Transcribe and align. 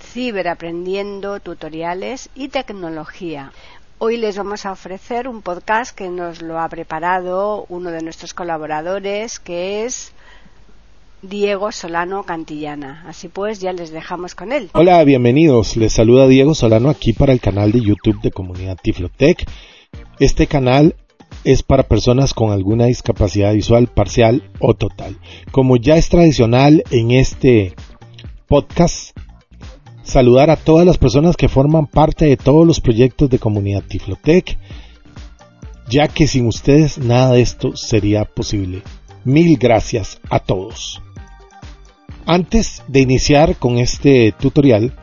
Ciberaprendiendo 0.00 1.40
Tutoriales 1.40 2.30
y 2.34 2.48
Tecnología. 2.48 3.52
Hoy 3.98 4.16
les 4.16 4.36
vamos 4.36 4.64
a 4.64 4.72
ofrecer 4.72 5.28
un 5.28 5.42
podcast 5.42 5.94
que 5.94 6.08
nos 6.08 6.40
lo 6.40 6.60
ha 6.60 6.68
preparado 6.68 7.66
uno 7.68 7.90
de 7.90 8.02
nuestros 8.02 8.32
colaboradores, 8.32 9.38
que 9.38 9.84
es 9.84 10.12
Diego 11.22 11.72
Solano 11.72 12.22
Cantillana. 12.22 13.04
Así 13.08 13.28
pues, 13.28 13.60
ya 13.60 13.72
les 13.72 13.90
dejamos 13.90 14.34
con 14.34 14.52
él. 14.52 14.70
Hola, 14.72 15.02
bienvenidos. 15.02 15.76
Les 15.76 15.92
saluda 15.92 16.28
Diego 16.28 16.54
Solano 16.54 16.90
aquí 16.90 17.12
para 17.12 17.32
el 17.32 17.40
canal 17.40 17.72
de 17.72 17.80
YouTube 17.80 18.20
de 18.20 18.30
Comunidad 18.30 18.78
Tiflotech. 18.80 19.44
Este 20.20 20.46
canal 20.46 20.94
es 21.44 21.62
para 21.62 21.82
personas 21.82 22.34
con 22.34 22.52
alguna 22.52 22.86
discapacidad 22.86 23.52
visual 23.52 23.88
parcial 23.88 24.42
o 24.60 24.74
total. 24.74 25.18
Como 25.50 25.76
ya 25.76 25.96
es 25.96 26.08
tradicional 26.08 26.84
en 26.90 27.10
este 27.10 27.74
podcast, 28.46 29.16
saludar 30.08 30.48
a 30.48 30.56
todas 30.56 30.86
las 30.86 30.96
personas 30.96 31.36
que 31.36 31.50
forman 31.50 31.86
parte 31.86 32.24
de 32.24 32.38
todos 32.38 32.66
los 32.66 32.80
proyectos 32.80 33.28
de 33.28 33.38
comunidad 33.38 33.84
Tiflotec, 33.86 34.58
ya 35.86 36.08
que 36.08 36.26
sin 36.26 36.46
ustedes 36.46 36.96
nada 36.96 37.32
de 37.32 37.42
esto 37.42 37.76
sería 37.76 38.24
posible. 38.24 38.82
Mil 39.24 39.58
gracias 39.58 40.18
a 40.30 40.40
todos. 40.40 41.02
Antes 42.24 42.82
de 42.88 43.00
iniciar 43.00 43.56
con 43.56 43.76
este 43.76 44.32
tutorial, 44.32 44.94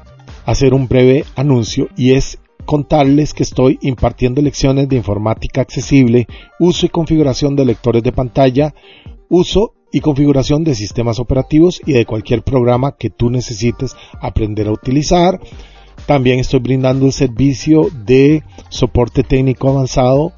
hacer 0.43 0.73
un 0.73 0.87
breve 0.87 1.23
anuncio 1.35 1.87
y 1.95 2.13
es 2.13 2.39
contarles 2.65 3.35
que 3.35 3.43
estoy 3.43 3.77
impartiendo 3.83 4.41
lecciones 4.41 4.89
de 4.89 4.95
informática 4.95 5.61
accesible, 5.61 6.25
uso 6.59 6.87
y 6.87 6.89
configuración 6.89 7.55
de 7.55 7.65
lectores 7.65 8.01
de 8.01 8.11
pantalla, 8.11 8.73
uso 9.29 9.73
y 9.95 10.01
configuración 10.01 10.65
de 10.65 10.75
sistemas 10.75 11.19
operativos 11.19 11.79
y 11.85 11.93
de 11.93 12.05
cualquier 12.05 12.43
programa 12.43 12.97
que 12.99 13.09
tú 13.09 13.29
necesites 13.29 13.95
aprender 14.21 14.67
a 14.67 14.73
utilizar. 14.73 15.39
También 16.05 16.37
estoy 16.37 16.59
brindando 16.59 17.05
el 17.05 17.13
servicio 17.13 17.87
de 18.05 18.43
soporte 18.67 19.23
técnico 19.23 19.69
avanzado 19.69 20.33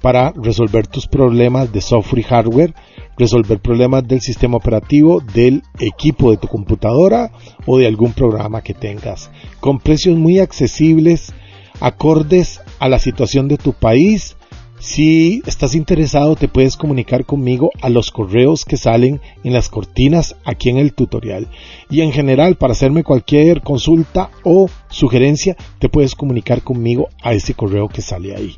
para 0.00 0.32
resolver 0.36 0.86
tus 0.86 1.08
problemas 1.08 1.72
de 1.72 1.80
software 1.80 2.20
y 2.20 2.22
hardware, 2.22 2.74
resolver 3.18 3.58
problemas 3.58 4.06
del 4.06 4.20
sistema 4.20 4.58
operativo, 4.58 5.20
del 5.34 5.64
equipo 5.80 6.30
de 6.30 6.36
tu 6.36 6.46
computadora 6.46 7.32
o 7.66 7.78
de 7.78 7.88
algún 7.88 8.12
programa 8.12 8.62
que 8.62 8.74
tengas, 8.74 9.28
con 9.58 9.80
precios 9.80 10.16
muy 10.16 10.38
accesibles 10.38 11.34
acordes 11.80 12.60
a 12.78 12.88
la 12.88 13.00
situación 13.00 13.48
de 13.48 13.56
tu 13.56 13.72
país. 13.72 14.36
Si 14.80 15.42
estás 15.44 15.74
interesado 15.74 16.36
te 16.36 16.48
puedes 16.48 16.78
comunicar 16.78 17.26
conmigo 17.26 17.70
a 17.82 17.90
los 17.90 18.10
correos 18.10 18.64
que 18.64 18.78
salen 18.78 19.20
en 19.44 19.52
las 19.52 19.68
cortinas 19.68 20.36
aquí 20.42 20.70
en 20.70 20.78
el 20.78 20.94
tutorial. 20.94 21.48
Y 21.90 22.00
en 22.00 22.12
general 22.12 22.56
para 22.56 22.72
hacerme 22.72 23.04
cualquier 23.04 23.60
consulta 23.60 24.30
o 24.42 24.70
sugerencia 24.88 25.54
te 25.78 25.90
puedes 25.90 26.14
comunicar 26.14 26.62
conmigo 26.62 27.10
a 27.22 27.34
ese 27.34 27.52
correo 27.52 27.88
que 27.88 28.00
sale 28.00 28.34
ahí. 28.34 28.56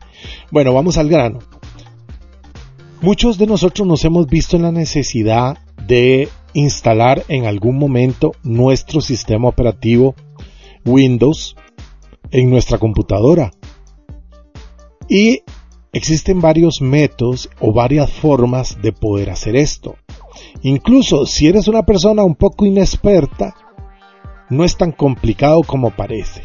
Bueno, 0.52 0.72
vamos 0.72 0.96
al 0.96 1.08
grano. 1.08 1.40
Muchos 3.00 3.36
de 3.36 3.48
nosotros 3.48 3.88
nos 3.88 4.04
hemos 4.04 4.28
visto 4.28 4.54
en 4.54 4.62
la 4.62 4.70
necesidad 4.70 5.58
de 5.88 6.28
instalar 6.54 7.24
en 7.26 7.46
algún 7.46 7.78
momento 7.78 8.30
nuestro 8.44 9.00
sistema 9.00 9.48
operativo 9.48 10.14
Windows 10.84 11.56
en 12.30 12.48
nuestra 12.48 12.78
computadora. 12.78 13.50
Y 15.08 15.42
existen 15.92 16.40
varios 16.40 16.80
métodos 16.80 17.50
o 17.60 17.72
varias 17.72 18.10
formas 18.10 18.80
de 18.80 18.92
poder 18.92 19.30
hacer 19.30 19.56
esto. 19.56 19.96
Incluso 20.62 21.26
si 21.26 21.46
eres 21.48 21.68
una 21.68 21.84
persona 21.84 22.24
un 22.24 22.34
poco 22.34 22.64
inexperta, 22.64 23.54
no 24.48 24.64
es 24.64 24.76
tan 24.76 24.92
complicado 24.92 25.62
como 25.62 25.90
parece. 25.90 26.42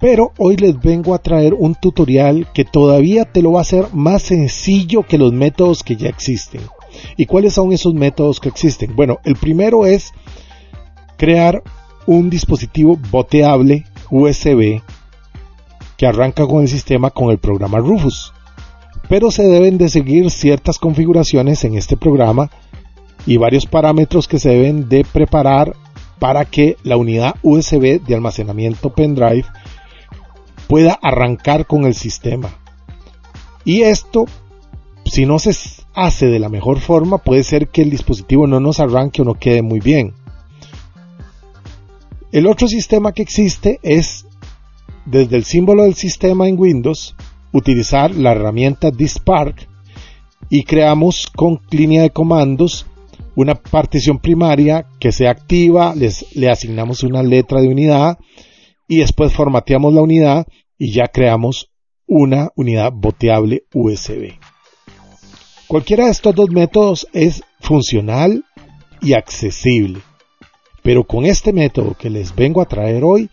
Pero 0.00 0.32
hoy 0.38 0.56
les 0.56 0.78
vengo 0.78 1.14
a 1.14 1.18
traer 1.18 1.54
un 1.54 1.74
tutorial 1.74 2.46
que 2.52 2.64
todavía 2.64 3.24
te 3.24 3.40
lo 3.40 3.52
va 3.52 3.60
a 3.60 3.62
hacer 3.62 3.86
más 3.94 4.22
sencillo 4.22 5.04
que 5.04 5.16
los 5.16 5.32
métodos 5.32 5.82
que 5.82 5.96
ya 5.96 6.08
existen. 6.08 6.60
¿Y 7.16 7.24
cuáles 7.24 7.54
son 7.54 7.72
esos 7.72 7.94
métodos 7.94 8.40
que 8.40 8.50
existen? 8.50 8.94
Bueno, 8.94 9.18
el 9.24 9.36
primero 9.36 9.86
es 9.86 10.12
crear 11.16 11.62
un 12.06 12.28
dispositivo 12.28 12.98
boteable 13.10 13.84
USB 14.10 14.82
que 15.96 16.06
arranca 16.06 16.46
con 16.46 16.62
el 16.62 16.68
sistema 16.68 17.10
con 17.10 17.30
el 17.30 17.38
programa 17.38 17.78
Rufus. 17.78 18.32
Pero 19.08 19.30
se 19.30 19.42
deben 19.44 19.78
de 19.78 19.88
seguir 19.88 20.30
ciertas 20.30 20.78
configuraciones 20.78 21.64
en 21.64 21.74
este 21.74 21.96
programa 21.96 22.50
y 23.26 23.36
varios 23.36 23.66
parámetros 23.66 24.28
que 24.28 24.38
se 24.38 24.50
deben 24.50 24.88
de 24.88 25.04
preparar 25.04 25.74
para 26.18 26.44
que 26.44 26.76
la 26.82 26.96
unidad 26.96 27.34
USB 27.42 28.00
de 28.02 28.14
almacenamiento 28.14 28.90
pendrive 28.90 29.44
pueda 30.68 30.98
arrancar 31.02 31.66
con 31.66 31.84
el 31.84 31.94
sistema. 31.94 32.50
Y 33.64 33.82
esto, 33.82 34.26
si 35.04 35.26
no 35.26 35.38
se 35.38 35.52
hace 35.94 36.26
de 36.26 36.38
la 36.38 36.48
mejor 36.48 36.80
forma, 36.80 37.18
puede 37.18 37.42
ser 37.42 37.68
que 37.68 37.82
el 37.82 37.90
dispositivo 37.90 38.46
no 38.46 38.60
nos 38.60 38.80
arranque 38.80 39.22
o 39.22 39.24
no 39.24 39.34
quede 39.34 39.62
muy 39.62 39.80
bien. 39.80 40.14
El 42.32 42.46
otro 42.46 42.66
sistema 42.66 43.12
que 43.12 43.22
existe 43.22 43.78
es, 43.82 44.26
desde 45.06 45.36
el 45.36 45.44
símbolo 45.44 45.84
del 45.84 45.94
sistema 45.94 46.48
en 46.48 46.58
Windows, 46.58 47.14
utilizar 47.52 48.14
la 48.14 48.32
herramienta 48.32 48.90
Dispark 48.90 49.68
y 50.50 50.64
creamos 50.64 51.26
con 51.34 51.60
línea 51.70 52.02
de 52.02 52.10
comandos 52.10 52.86
una 53.36 53.54
partición 53.54 54.18
primaria 54.18 54.86
que 55.00 55.12
sea 55.12 55.30
activa, 55.30 55.94
le 55.94 56.50
asignamos 56.50 57.02
una 57.02 57.22
letra 57.22 57.60
de 57.60 57.68
unidad 57.68 58.18
y 58.86 58.98
después 58.98 59.32
formateamos 59.32 59.92
la 59.92 60.02
unidad 60.02 60.46
y 60.78 60.92
ya 60.92 61.08
creamos 61.08 61.70
una 62.06 62.50
unidad 62.54 62.92
boteable 62.92 63.64
USB. 63.72 64.34
Cualquiera 65.66 66.04
de 66.04 66.10
estos 66.10 66.34
dos 66.34 66.50
métodos 66.50 67.08
es 67.12 67.42
funcional 67.60 68.44
y 69.00 69.14
accesible. 69.14 70.00
Pero 70.82 71.04
con 71.04 71.24
este 71.24 71.52
método 71.52 71.94
que 71.94 72.10
les 72.10 72.34
vengo 72.34 72.60
a 72.60 72.66
traer 72.66 73.02
hoy, 73.04 73.30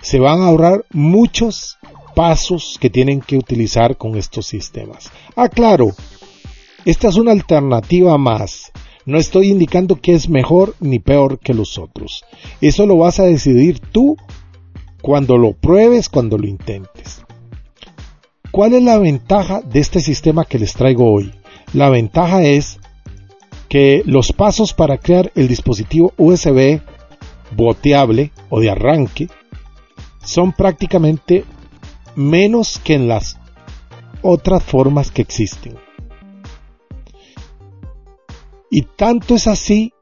se 0.00 0.18
van 0.18 0.40
a 0.40 0.46
ahorrar 0.46 0.84
muchos 0.90 1.78
pasos 2.14 2.78
que 2.80 2.90
tienen 2.90 3.20
que 3.20 3.36
utilizar 3.36 3.96
con 3.96 4.16
estos 4.16 4.46
sistemas. 4.46 5.10
Ah, 5.36 5.48
claro, 5.48 5.92
esta 6.84 7.08
es 7.08 7.16
una 7.16 7.32
alternativa 7.32 8.18
más. 8.18 8.72
No 9.04 9.18
estoy 9.18 9.48
indicando 9.50 10.00
que 10.00 10.12
es 10.12 10.28
mejor 10.28 10.74
ni 10.80 10.98
peor 10.98 11.38
que 11.38 11.54
los 11.54 11.78
otros. 11.78 12.24
Eso 12.60 12.86
lo 12.86 12.96
vas 12.98 13.18
a 13.18 13.24
decidir 13.24 13.80
tú 13.80 14.16
cuando 15.00 15.36
lo 15.36 15.54
pruebes, 15.54 16.08
cuando 16.08 16.38
lo 16.38 16.46
intentes. 16.46 17.22
¿Cuál 18.52 18.74
es 18.74 18.82
la 18.82 18.98
ventaja 18.98 19.60
de 19.60 19.80
este 19.80 20.00
sistema 20.00 20.44
que 20.44 20.58
les 20.58 20.74
traigo 20.74 21.12
hoy? 21.12 21.32
La 21.72 21.88
ventaja 21.88 22.42
es 22.44 22.78
que 23.68 24.02
los 24.04 24.32
pasos 24.32 24.74
para 24.74 24.98
crear 24.98 25.32
el 25.34 25.48
dispositivo 25.48 26.12
USB 26.18 26.80
boteable 27.56 28.30
o 28.50 28.60
de 28.60 28.70
arranque 28.70 29.28
son 30.24 30.52
prácticamente 30.52 31.44
menos 32.14 32.78
que 32.78 32.94
en 32.94 33.08
las 33.08 33.38
otras 34.22 34.62
formas 34.62 35.10
que 35.10 35.22
existen. 35.22 35.76
Y 38.70 38.82
tanto 38.82 39.34
es 39.34 39.46
así 39.46 39.92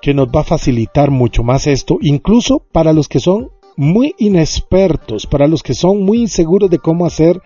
que 0.00 0.14
nos 0.14 0.28
va 0.28 0.40
a 0.40 0.44
facilitar 0.44 1.10
mucho 1.10 1.42
más 1.42 1.66
esto, 1.66 1.98
incluso 2.00 2.60
para 2.60 2.92
los 2.92 3.08
que 3.08 3.20
son 3.20 3.50
muy 3.76 4.14
inexpertos, 4.18 5.26
para 5.26 5.46
los 5.46 5.62
que 5.62 5.74
son 5.74 6.02
muy 6.02 6.20
inseguros 6.20 6.70
de 6.70 6.78
cómo 6.78 7.04
hacer 7.04 7.42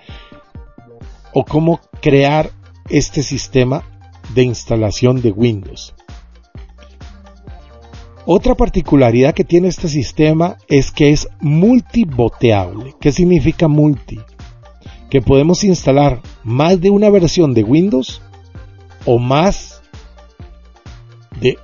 o 1.32 1.44
cómo 1.44 1.80
crear 2.00 2.50
este 2.88 3.22
sistema 3.22 3.82
de 4.34 4.42
instalación 4.42 5.22
de 5.22 5.32
Windows. 5.32 5.94
Otra 8.32 8.54
particularidad 8.54 9.34
que 9.34 9.42
tiene 9.42 9.66
este 9.66 9.88
sistema 9.88 10.56
es 10.68 10.92
que 10.92 11.10
es 11.10 11.26
multiboteable. 11.40 12.94
¿Qué 13.00 13.10
significa 13.10 13.66
multi? 13.66 14.20
Que 15.10 15.20
podemos 15.20 15.64
instalar 15.64 16.22
más 16.44 16.80
de 16.80 16.90
una 16.90 17.10
versión 17.10 17.54
de 17.54 17.64
Windows 17.64 18.22
o 19.04 19.18
más 19.18 19.82
de 21.40 21.58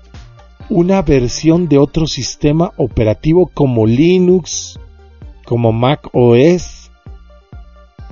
una 0.69 1.03
versión 1.03 1.69
de 1.69 1.79
otro 1.79 2.09
sistema 2.09 2.73
operativo 2.79 3.49
como 3.55 3.87
Linux, 3.87 4.81
como 5.45 5.71
Mac 5.71 6.09
OS, 6.15 6.91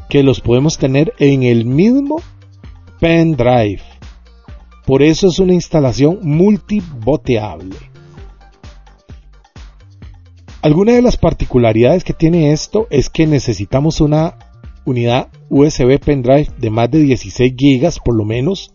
que 0.09 0.23
los 0.23 0.41
podemos 0.41 0.79
tener 0.79 1.13
en 1.19 1.43
el 1.43 1.65
mismo 1.65 2.23
pendrive. 3.01 3.83
Por 4.87 5.03
eso 5.03 5.27
es 5.27 5.41
una 5.41 5.55
instalación 5.55 6.21
multiboteable. 6.23 7.94
Alguna 10.65 10.95
de 10.95 11.03
las 11.03 11.19
particularidades 11.19 12.05
que 12.05 12.15
tiene 12.15 12.51
esto 12.51 12.87
es 12.89 13.11
que 13.11 13.27
necesitamos 13.27 14.01
una 14.01 14.39
unidad 14.87 15.29
USB 15.51 16.01
pendrive 16.01 16.49
de 16.57 16.71
más 16.71 16.91
de 16.91 17.01
16 17.01 17.53
GB 17.55 18.03
por 18.03 18.17
lo 18.17 18.25
menos 18.25 18.73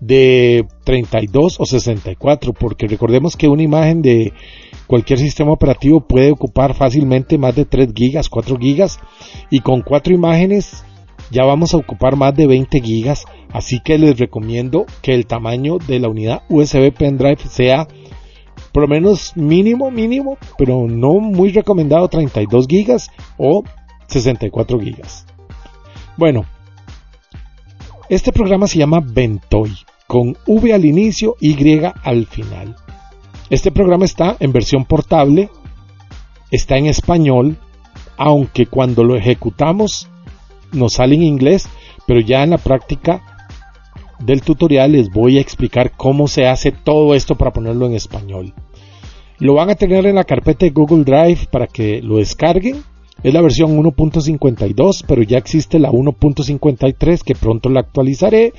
de 0.00 0.66
32 0.84 1.60
o 1.60 1.66
64 1.66 2.54
porque 2.54 2.86
recordemos 2.86 3.36
que 3.36 3.48
una 3.48 3.62
imagen 3.62 4.00
de 4.00 4.32
cualquier 4.86 5.18
sistema 5.18 5.52
operativo 5.52 6.00
puede 6.00 6.30
ocupar 6.30 6.72
fácilmente 6.72 7.36
más 7.36 7.54
de 7.54 7.66
3 7.66 7.92
gigas 7.94 8.30
4 8.30 8.56
gigas 8.56 8.98
y 9.50 9.58
con 9.58 9.82
cuatro 9.82 10.14
imágenes 10.14 10.84
ya 11.30 11.44
vamos 11.44 11.74
a 11.74 11.76
ocupar 11.76 12.16
más 12.16 12.34
de 12.34 12.46
20 12.46 12.80
gigas. 12.80 13.26
Así 13.52 13.80
que 13.80 13.98
les 13.98 14.18
recomiendo 14.18 14.86
que 15.02 15.12
el 15.12 15.26
tamaño 15.26 15.76
de 15.86 15.98
la 15.98 16.08
unidad 16.08 16.44
USB 16.48 16.92
pendrive 16.92 17.42
sea 17.46 17.88
por 18.74 18.82
lo 18.82 18.88
menos 18.88 19.34
mínimo 19.36 19.90
mínimo 19.90 20.36
pero 20.58 20.86
no 20.86 21.20
muy 21.20 21.50
recomendado 21.50 22.08
32 22.08 22.66
gigas 22.68 23.10
o 23.38 23.64
64 24.08 24.78
gigas 24.80 25.24
bueno 26.18 26.44
este 28.10 28.32
programa 28.32 28.66
se 28.66 28.78
llama 28.78 29.00
Ventoy, 29.02 29.72
con 30.06 30.36
V 30.46 30.74
al 30.74 30.84
inicio, 30.84 31.36
Y 31.40 31.56
al 32.02 32.26
final. 32.26 32.76
Este 33.48 33.70
programa 33.70 34.04
está 34.04 34.36
en 34.40 34.52
versión 34.52 34.84
portable, 34.84 35.48
está 36.50 36.76
en 36.76 36.86
español, 36.86 37.56
aunque 38.18 38.66
cuando 38.66 39.04
lo 39.04 39.16
ejecutamos 39.16 40.08
nos 40.72 40.94
sale 40.94 41.14
en 41.14 41.22
inglés, 41.22 41.66
pero 42.06 42.20
ya 42.20 42.42
en 42.42 42.50
la 42.50 42.58
práctica 42.58 43.22
del 44.18 44.42
tutorial 44.42 44.92
les 44.92 45.10
voy 45.10 45.38
a 45.38 45.40
explicar 45.40 45.92
cómo 45.96 46.28
se 46.28 46.46
hace 46.46 46.72
todo 46.72 47.14
esto 47.14 47.36
para 47.36 47.52
ponerlo 47.52 47.86
en 47.86 47.94
español. 47.94 48.52
Lo 49.38 49.54
van 49.54 49.70
a 49.70 49.74
tener 49.74 50.06
en 50.06 50.14
la 50.14 50.24
carpeta 50.24 50.66
de 50.66 50.70
Google 50.72 51.04
Drive 51.04 51.48
para 51.50 51.66
que 51.66 52.00
lo 52.02 52.18
descarguen 52.18 52.82
es 53.24 53.32
la 53.32 53.40
versión 53.40 53.74
1.52, 53.78 55.04
pero 55.08 55.22
ya 55.22 55.38
existe 55.38 55.78
la 55.78 55.90
1.53 55.90 57.22
que 57.22 57.34
pronto 57.34 57.70
la 57.70 57.80
actualizaré. 57.80 58.52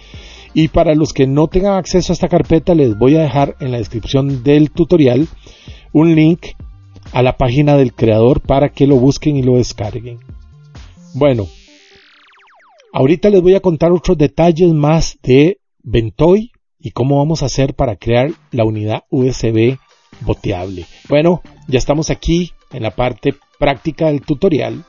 Y 0.55 0.69
para 0.69 0.95
los 0.95 1.13
que 1.13 1.27
no 1.27 1.47
tengan 1.47 1.75
acceso 1.75 2.11
a 2.11 2.15
esta 2.15 2.29
carpeta, 2.29 2.73
les 2.73 2.97
voy 2.97 3.15
a 3.15 3.21
dejar 3.21 3.55
en 3.59 3.71
la 3.71 3.77
descripción 3.77 4.43
del 4.43 4.71
tutorial 4.71 5.27
un 5.93 6.15
link 6.15 6.47
a 7.11 7.21
la 7.21 7.37
página 7.37 7.77
del 7.77 7.93
creador 7.93 8.41
para 8.41 8.69
que 8.69 8.87
lo 8.87 8.95
busquen 8.95 9.35
y 9.35 9.43
lo 9.43 9.57
descarguen. 9.57 10.17
Bueno, 11.13 11.47
ahorita 12.91 13.29
les 13.29 13.43
voy 13.43 13.53
a 13.53 13.61
contar 13.61 13.91
otros 13.91 14.17
detalles 14.17 14.73
más 14.73 15.19
de 15.21 15.59
Ventoy 15.83 16.51
y 16.79 16.89
cómo 16.89 17.19
vamos 17.19 17.43
a 17.43 17.47
hacer 17.47 17.75
para 17.75 17.97
crear 17.97 18.31
la 18.51 18.65
unidad 18.65 19.03
USB 19.11 19.77
boteable. 20.21 20.85
Bueno, 21.09 21.41
ya 21.67 21.77
estamos 21.77 22.09
aquí 22.09 22.51
en 22.71 22.83
la 22.83 22.91
parte 22.91 23.35
práctica 23.57 24.07
del 24.07 24.21
tutorial, 24.21 24.85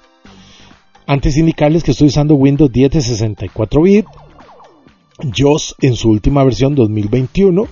antes 1.08 1.36
indicarles 1.36 1.84
que 1.84 1.92
estoy 1.92 2.08
usando 2.08 2.34
Windows 2.34 2.72
10 2.72 2.90
de 2.90 3.00
64 3.00 3.82
bits, 3.82 4.08
JOS 5.32 5.76
en 5.80 5.94
su 5.94 6.10
última 6.10 6.42
versión 6.42 6.74
2021, 6.74 7.68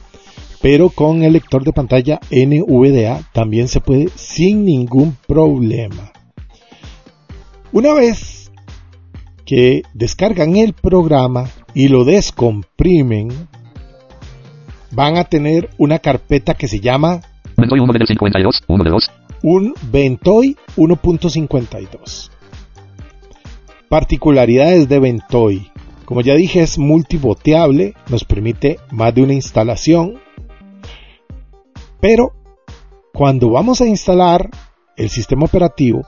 pero 0.63 0.89
con 0.89 1.25
el 1.25 1.33
lector 1.33 1.65
de 1.65 1.73
pantalla 1.73 2.21
NVDA 2.31 3.29
también 3.33 3.67
se 3.67 3.81
puede 3.81 4.09
sin 4.15 4.65
ningún 4.65 5.17
problema. 5.27 6.13
Una 7.73 7.93
vez 7.93 8.53
que 9.45 9.83
descargan 9.95 10.57
el 10.57 10.73
programa 10.73 11.51
y 11.75 11.89
lo 11.89 12.05
descomprimen, 12.05 13.31
van 14.93 15.17
a 15.17 15.25
tener 15.25 15.71
una 15.77 15.99
carpeta 15.99 16.55
que 16.55 16.69
se 16.69 16.79
llama 16.79 17.21
52, 17.57 18.63
1 18.67 18.85
de 18.85 18.91
2, 18.91 19.11
un 19.43 19.75
Ventoy 19.91 20.57
1.52. 20.77 22.31
Particularidades 23.89 24.89
de 24.89 24.99
Ventoy. 24.99 25.71
Como 26.05 26.21
ya 26.21 26.35
dije, 26.35 26.63
es 26.63 26.79
multiboteable, 26.79 27.95
nos 28.09 28.25
permite 28.25 28.79
más 28.91 29.15
de 29.15 29.23
una 29.23 29.35
instalación. 29.35 30.19
Pero 32.01 32.33
cuando 33.13 33.51
vamos 33.51 33.81
a 33.81 33.87
instalar 33.87 34.51
el 34.97 35.09
sistema 35.09 35.45
operativo 35.45 36.03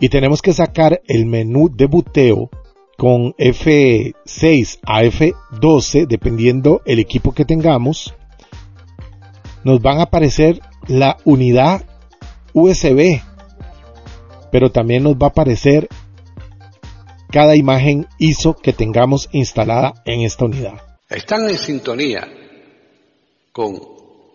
y 0.00 0.08
tenemos 0.08 0.42
que 0.42 0.52
sacar 0.52 1.02
el 1.06 1.26
menú 1.26 1.68
de 1.74 1.86
buteo 1.86 2.50
con 2.96 3.32
F6 3.34 4.78
a 4.84 5.02
F12, 5.02 6.06
dependiendo 6.06 6.80
el 6.86 6.98
equipo 6.98 7.32
que 7.32 7.44
tengamos, 7.44 8.14
nos 9.66 9.82
van 9.82 9.98
a 9.98 10.04
aparecer 10.04 10.60
la 10.86 11.16
unidad 11.24 11.84
USB, 12.52 13.20
pero 14.52 14.70
también 14.70 15.02
nos 15.02 15.14
va 15.14 15.26
a 15.26 15.30
aparecer 15.30 15.88
cada 17.32 17.56
imagen 17.56 18.06
ISO 18.18 18.54
que 18.54 18.72
tengamos 18.72 19.28
instalada 19.32 19.94
en 20.04 20.20
esta 20.20 20.44
unidad. 20.44 20.80
Están 21.10 21.48
en 21.50 21.58
sintonía 21.58 22.28
con 23.50 23.76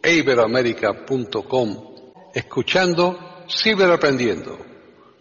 iberoamerica.com 0.04 1.78
escuchando 2.34 3.18
Ciberaprendiendo, 3.50 4.58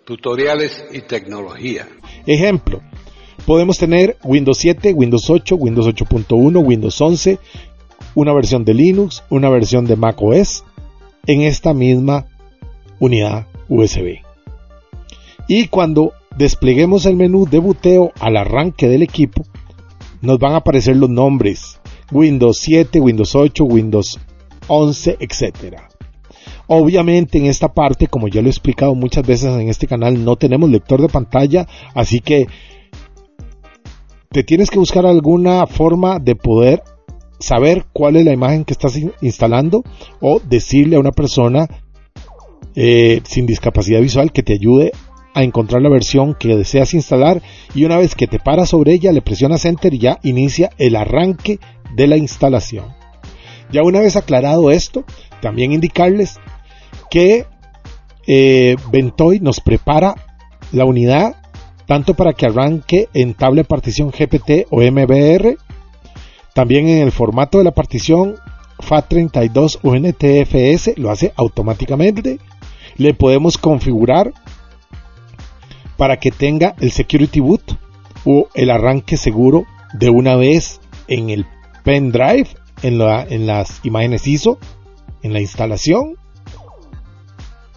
tutoriales 0.04 0.86
y 0.92 1.02
tecnología. 1.02 1.88
Ejemplo, 2.26 2.80
podemos 3.46 3.78
tener 3.78 4.16
Windows 4.24 4.58
7, 4.58 4.92
Windows 4.92 5.30
8, 5.30 5.54
Windows 5.54 5.86
8.1, 5.86 6.64
Windows 6.64 7.00
11, 7.00 7.38
una 8.14 8.32
versión 8.32 8.64
de 8.64 8.74
Linux, 8.74 9.22
una 9.30 9.48
versión 9.48 9.86
de 9.86 9.96
Mac 9.96 10.20
OS 10.20 10.64
en 11.26 11.42
esta 11.42 11.74
misma 11.74 12.26
unidad 12.98 13.46
USB. 13.68 14.18
Y 15.48 15.66
cuando 15.68 16.12
despleguemos 16.36 17.06
el 17.06 17.16
menú 17.16 17.46
de 17.46 17.58
buteo 17.58 18.12
al 18.20 18.36
arranque 18.36 18.88
del 18.88 19.02
equipo, 19.02 19.44
nos 20.20 20.38
van 20.38 20.52
a 20.52 20.58
aparecer 20.58 20.96
los 20.96 21.10
nombres 21.10 21.80
Windows 22.12 22.58
7, 22.58 23.00
Windows 23.00 23.34
8, 23.34 23.64
Windows 23.64 24.18
11, 24.68 25.16
etc. 25.20 25.80
Obviamente 26.66 27.38
en 27.38 27.46
esta 27.46 27.72
parte, 27.72 28.06
como 28.06 28.28
ya 28.28 28.42
lo 28.42 28.48
he 28.48 28.50
explicado 28.50 28.94
muchas 28.94 29.26
veces 29.26 29.52
en 29.54 29.68
este 29.68 29.86
canal, 29.86 30.24
no 30.24 30.36
tenemos 30.36 30.70
lector 30.70 31.00
de 31.00 31.08
pantalla, 31.08 31.66
así 31.94 32.20
que 32.20 32.46
te 34.30 34.44
tienes 34.44 34.70
que 34.70 34.78
buscar 34.78 35.06
alguna 35.06 35.66
forma 35.66 36.20
de 36.20 36.36
poder 36.36 36.82
saber 37.40 37.86
cuál 37.92 38.16
es 38.16 38.24
la 38.24 38.32
imagen 38.32 38.64
que 38.64 38.72
estás 38.72 38.98
instalando 39.20 39.82
o 40.20 40.40
decirle 40.40 40.96
a 40.96 41.00
una 41.00 41.10
persona 41.10 41.66
eh, 42.76 43.20
sin 43.24 43.46
discapacidad 43.46 44.00
visual 44.00 44.32
que 44.32 44.42
te 44.42 44.52
ayude 44.52 44.92
a 45.34 45.42
encontrar 45.42 45.82
la 45.82 45.88
versión 45.88 46.34
que 46.34 46.56
deseas 46.56 46.94
instalar 46.94 47.42
y 47.74 47.84
una 47.84 47.98
vez 47.98 48.14
que 48.14 48.26
te 48.26 48.38
paras 48.38 48.70
sobre 48.70 48.92
ella 48.92 49.12
le 49.12 49.22
presionas 49.22 49.64
enter 49.64 49.94
y 49.94 49.98
ya 49.98 50.18
inicia 50.22 50.70
el 50.78 50.96
arranque 50.96 51.58
de 51.96 52.06
la 52.06 52.16
instalación. 52.16 52.86
Ya 53.72 53.82
una 53.82 54.00
vez 54.00 54.16
aclarado 54.16 54.70
esto, 54.70 55.04
también 55.40 55.72
indicarles 55.72 56.38
que 57.10 57.46
eh, 58.26 58.76
Ventoy 58.92 59.40
nos 59.40 59.60
prepara 59.60 60.14
la 60.72 60.84
unidad 60.84 61.36
tanto 61.86 62.14
para 62.14 62.32
que 62.32 62.46
arranque 62.46 63.08
en 63.14 63.34
tabla 63.34 63.64
partición 63.64 64.10
GPT 64.10 64.66
o 64.70 64.80
MBR, 64.80 65.56
también 66.54 66.88
en 66.88 66.98
el 67.02 67.12
formato 67.12 67.58
de 67.58 67.64
la 67.64 67.72
partición 67.72 68.36
FAT32 68.78 69.78
o 69.82 69.94
NTFS 69.94 70.98
lo 70.98 71.10
hace 71.10 71.32
automáticamente 71.36 72.38
le 72.96 73.14
podemos 73.14 73.56
configurar 73.56 74.32
para 75.96 76.18
que 76.18 76.30
tenga 76.30 76.74
el 76.80 76.90
security 76.90 77.40
boot 77.40 77.62
o 78.24 78.48
el 78.54 78.70
arranque 78.70 79.16
seguro 79.16 79.64
de 79.94 80.10
una 80.10 80.36
vez 80.36 80.80
en 81.08 81.30
el 81.30 81.46
pendrive, 81.82 82.48
en, 82.82 83.00
en 83.00 83.46
las 83.46 83.80
imágenes 83.84 84.26
ISO, 84.26 84.58
en 85.22 85.32
la 85.32 85.40
instalación. 85.40 86.16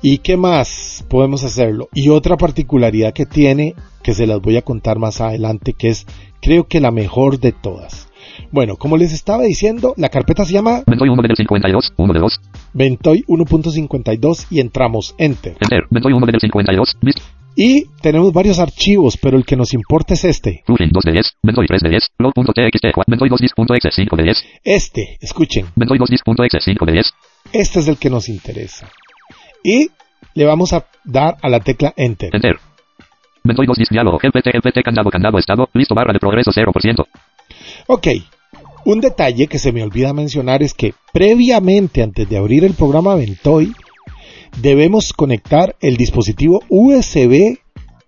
¿Y 0.01 0.17
qué 0.17 0.35
más 0.35 1.05
podemos 1.07 1.45
hacerlo? 1.45 1.87
Y 1.93 2.09
otra 2.09 2.35
particularidad 2.35 3.13
que 3.13 3.25
tiene, 3.25 3.75
que 4.03 4.13
se 4.13 4.27
las 4.27 4.41
voy 4.41 4.57
a 4.57 4.61
contar 4.61 4.99
más 4.99 5.21
adelante, 5.21 5.73
que 5.73 5.89
es 5.89 6.05
creo 6.41 6.67
que 6.67 6.81
la 6.81 6.91
mejor 6.91 7.39
de 7.39 7.53
todas. 7.53 8.09
Bueno, 8.51 8.75
como 8.75 8.97
les 8.97 9.13
estaba 9.13 9.43
diciendo, 9.43 9.93
la 9.97 10.09
carpeta 10.09 10.45
se 10.45 10.53
llama 10.53 10.83
Ventoy 10.85 11.09
1.52, 11.09 11.93
1 11.97 12.13
de 12.13 12.19
2. 12.19 12.41
Ventoy 12.73 13.23
1.52 13.27 14.47
y 14.49 14.59
entramos 14.59 15.15
Enter. 15.17 15.55
Enter, 15.59 15.83
Ventoy 15.89 16.13
1.52, 16.13 16.97
list. 17.01 17.19
Y 17.55 17.85
tenemos 18.01 18.33
varios 18.33 18.59
archivos, 18.59 19.17
pero 19.17 19.37
el 19.37 19.45
que 19.45 19.55
nos 19.55 19.73
importa 19.73 20.15
es 20.15 20.23
este. 20.25 20.63
Plugin 20.65 20.89
2 20.91 21.03
de 21.03 21.11
10, 21.11 21.37
Ventoy 21.43 21.67
3 21.67 21.81
de 21.81 21.89
10, 21.89 22.09
log.txt, 22.17 22.85
Ventoy 23.07 23.29
2dis.exe 23.29 23.91
5 23.91 24.15
de 24.15 24.23
10. 24.23 24.45
Este, 24.63 25.17
escuchen. 25.21 25.67
Ventoy 25.75 25.99
2dis.exe 25.99 26.59
5 26.59 26.85
de 26.85 26.91
10. 26.91 27.13
Este 27.53 27.79
es 27.79 27.87
el 27.87 27.97
que 27.97 28.09
nos 28.09 28.27
interesa. 28.27 28.89
Y 29.63 29.89
le 30.33 30.45
vamos 30.45 30.73
a 30.73 30.85
dar 31.03 31.37
a 31.41 31.49
la 31.49 31.59
tecla 31.59 31.93
Enter. 31.95 32.31
Enter. 32.33 32.57
Ventoy 33.43 33.67
2 33.67 33.77
disk 33.77 33.91
diálogo. 33.91 34.17
GPT, 34.17 34.51
GPT, 34.51 34.81
candado, 34.83 35.11
candado, 35.11 35.37
estado. 35.37 35.69
Listo, 35.73 35.93
barra 35.93 36.13
de 36.13 36.19
progreso 36.19 36.51
0%. 36.51 37.05
Ok. 37.87 38.07
Un 38.85 38.99
detalle 38.99 39.47
que 39.47 39.59
se 39.59 39.71
me 39.71 39.83
olvida 39.83 40.13
mencionar 40.13 40.61
es 40.61 40.73
que 40.73 40.93
previamente, 41.13 42.03
antes 42.03 42.27
de 42.29 42.37
abrir 42.37 42.65
el 42.65 42.73
programa 42.73 43.15
Ventoy, 43.15 43.73
debemos 44.61 45.13
conectar 45.13 45.75
el 45.79 45.97
dispositivo 45.97 46.61
USB 46.69 47.59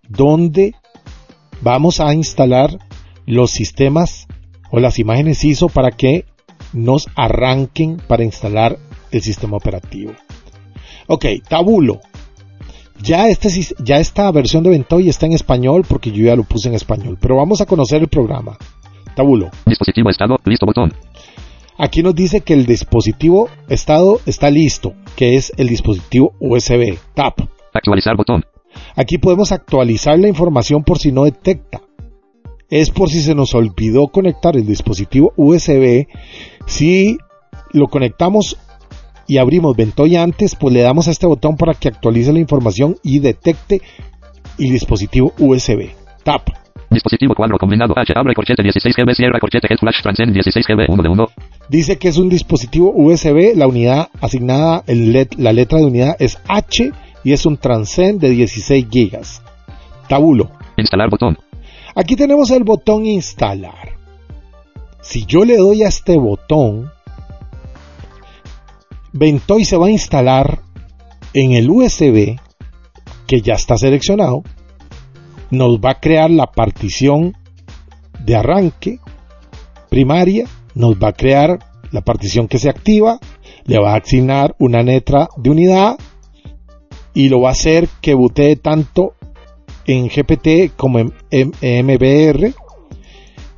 donde 0.07 0.75
vamos 1.61 1.99
a 1.99 2.13
instalar 2.13 2.77
los 3.25 3.51
sistemas 3.51 4.27
o 4.71 4.79
las 4.79 4.99
imágenes 4.99 5.43
ISO 5.43 5.69
para 5.69 5.91
que 5.91 6.25
nos 6.73 7.07
arranquen 7.15 7.97
para 8.07 8.23
instalar 8.23 8.77
el 9.11 9.21
sistema 9.21 9.57
operativo. 9.57 10.11
Ok, 11.07 11.25
tabulo. 11.47 12.01
Ya, 13.01 13.29
este, 13.29 13.49
ya 13.83 13.99
esta 13.99 14.31
versión 14.31 14.63
de 14.63 14.69
Ventoy 14.69 15.09
está 15.09 15.25
en 15.25 15.33
español 15.33 15.85
porque 15.87 16.11
yo 16.11 16.25
ya 16.25 16.35
lo 16.35 16.43
puse 16.43 16.69
en 16.69 16.75
español, 16.75 17.17
pero 17.19 17.35
vamos 17.35 17.61
a 17.61 17.65
conocer 17.65 18.01
el 18.01 18.07
programa. 18.07 18.57
Tabulo. 19.15 19.49
Dispositivo 19.65 20.09
estado. 20.09 20.37
Listo, 20.45 20.65
botón. 20.65 20.93
Aquí 21.77 22.03
nos 22.03 22.15
dice 22.15 22.41
que 22.41 22.53
el 22.53 22.65
dispositivo 22.65 23.49
estado 23.67 24.19
está 24.25 24.49
listo, 24.49 24.93
que 25.15 25.35
es 25.35 25.51
el 25.57 25.67
dispositivo 25.67 26.33
USB. 26.39 26.97
Tap. 27.13 27.39
Actualizar 27.73 28.15
botón. 28.15 28.45
Aquí 28.95 29.17
podemos 29.17 29.51
actualizar 29.51 30.17
la 30.19 30.27
información 30.27 30.83
por 30.83 30.99
si 30.99 31.11
no 31.11 31.23
detecta. 31.25 31.81
Es 32.69 32.89
por 32.91 33.09
si 33.09 33.21
se 33.21 33.35
nos 33.35 33.53
olvidó 33.53 34.07
conectar 34.07 34.55
el 34.55 34.65
dispositivo 34.65 35.33
USB. 35.35 36.07
Si 36.65 37.17
lo 37.71 37.87
conectamos 37.87 38.57
y 39.27 39.37
abrimos 39.37 39.75
Ventoy 39.75 40.15
antes, 40.15 40.55
pues 40.55 40.73
le 40.73 40.81
damos 40.81 41.07
a 41.07 41.11
este 41.11 41.27
botón 41.27 41.57
para 41.57 41.73
que 41.73 41.89
actualice 41.89 42.31
la 42.31 42.39
información 42.39 42.97
y 43.03 43.19
detecte 43.19 43.81
el 44.57 44.71
dispositivo 44.71 45.33
USB. 45.39 45.89
Tap. 46.23 46.64
Dispositivo 46.95 47.35
cuadro 47.35 47.57
combinado 47.57 47.93
H. 47.97 48.13
Abre 48.15 48.33
corchete 48.33 48.63
16 48.63 48.95
GB. 48.95 49.13
Cierra 49.15 49.39
corchete 49.39 49.67
Head 49.69 49.77
Flash 49.79 50.01
Transcend 50.01 50.33
16 50.33 50.65
GB. 50.65 50.85
1 50.89 51.03
de 51.03 51.09
1. 51.09 51.27
Dice 51.69 51.97
que 51.97 52.07
es 52.07 52.17
un 52.17 52.29
dispositivo 52.29 52.91
USB, 52.95 53.55
la 53.55 53.67
unidad 53.67 54.09
asignada, 54.21 54.83
el 54.87 55.11
let- 55.11 55.35
la 55.37 55.51
letra 55.53 55.79
de 55.79 55.85
unidad 55.85 56.15
es 56.19 56.37
H 56.47 56.91
y 57.23 57.33
es 57.33 57.45
un 57.45 57.57
Transcend 57.57 58.19
de 58.21 58.29
16 58.29 58.87
GB. 58.89 59.19
Tabulo. 60.07 60.51
Instalar 60.77 61.09
botón. 61.09 61.37
Aquí 61.95 62.15
tenemos 62.15 62.51
el 62.51 62.63
botón 62.63 63.05
instalar. 63.05 63.89
Si 65.01 65.25
yo 65.25 65.45
le 65.45 65.57
doy 65.57 65.83
a 65.83 65.87
este 65.87 66.17
botón, 66.17 66.91
Ventoy 69.13 69.63
se 69.65 69.77
va 69.77 69.87
a 69.87 69.91
instalar 69.91 70.59
en 71.33 71.53
el 71.53 71.69
USB 71.69 72.37
que 73.27 73.41
ya 73.41 73.53
está 73.53 73.77
seleccionado. 73.77 74.43
Nos 75.51 75.79
va 75.79 75.91
a 75.91 75.99
crear 75.99 76.29
la 76.29 76.47
partición 76.47 77.35
de 78.19 78.35
arranque 78.35 78.99
primaria, 79.89 80.45
nos 80.73 80.95
va 80.95 81.09
a 81.09 81.13
crear 81.13 81.59
la 81.91 82.01
partición 82.01 82.47
que 82.47 82.59
se 82.59 82.69
activa, 82.69 83.19
le 83.65 83.79
va 83.79 83.93
a 83.93 83.97
asignar 83.97 84.55
una 84.59 84.83
letra 84.83 85.29
de 85.37 85.49
unidad 85.49 85.97
y 87.13 87.29
lo 87.29 87.41
va 87.41 87.49
a 87.49 87.53
hacer 87.53 87.87
que 88.01 88.13
butee 88.13 88.55
tanto 88.55 89.13
en 89.85 90.07
GPT 90.07 90.75
como 90.75 90.99
en 90.99 91.51
MBR 91.51 92.53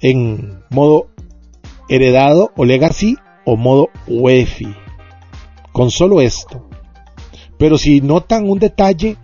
en 0.01 0.63
modo 0.69 1.07
heredado 1.89 2.51
o 2.55 2.65
legacy 2.65 3.17
o 3.45 3.55
modo 3.55 3.89
UEFI. 4.07 4.73
Con 5.71 5.91
solo 5.91 6.21
esto. 6.21 6.67
Pero 7.57 7.77
si 7.77 8.01
notan 8.01 8.49
un 8.49 8.59
detalle, 8.59 9.17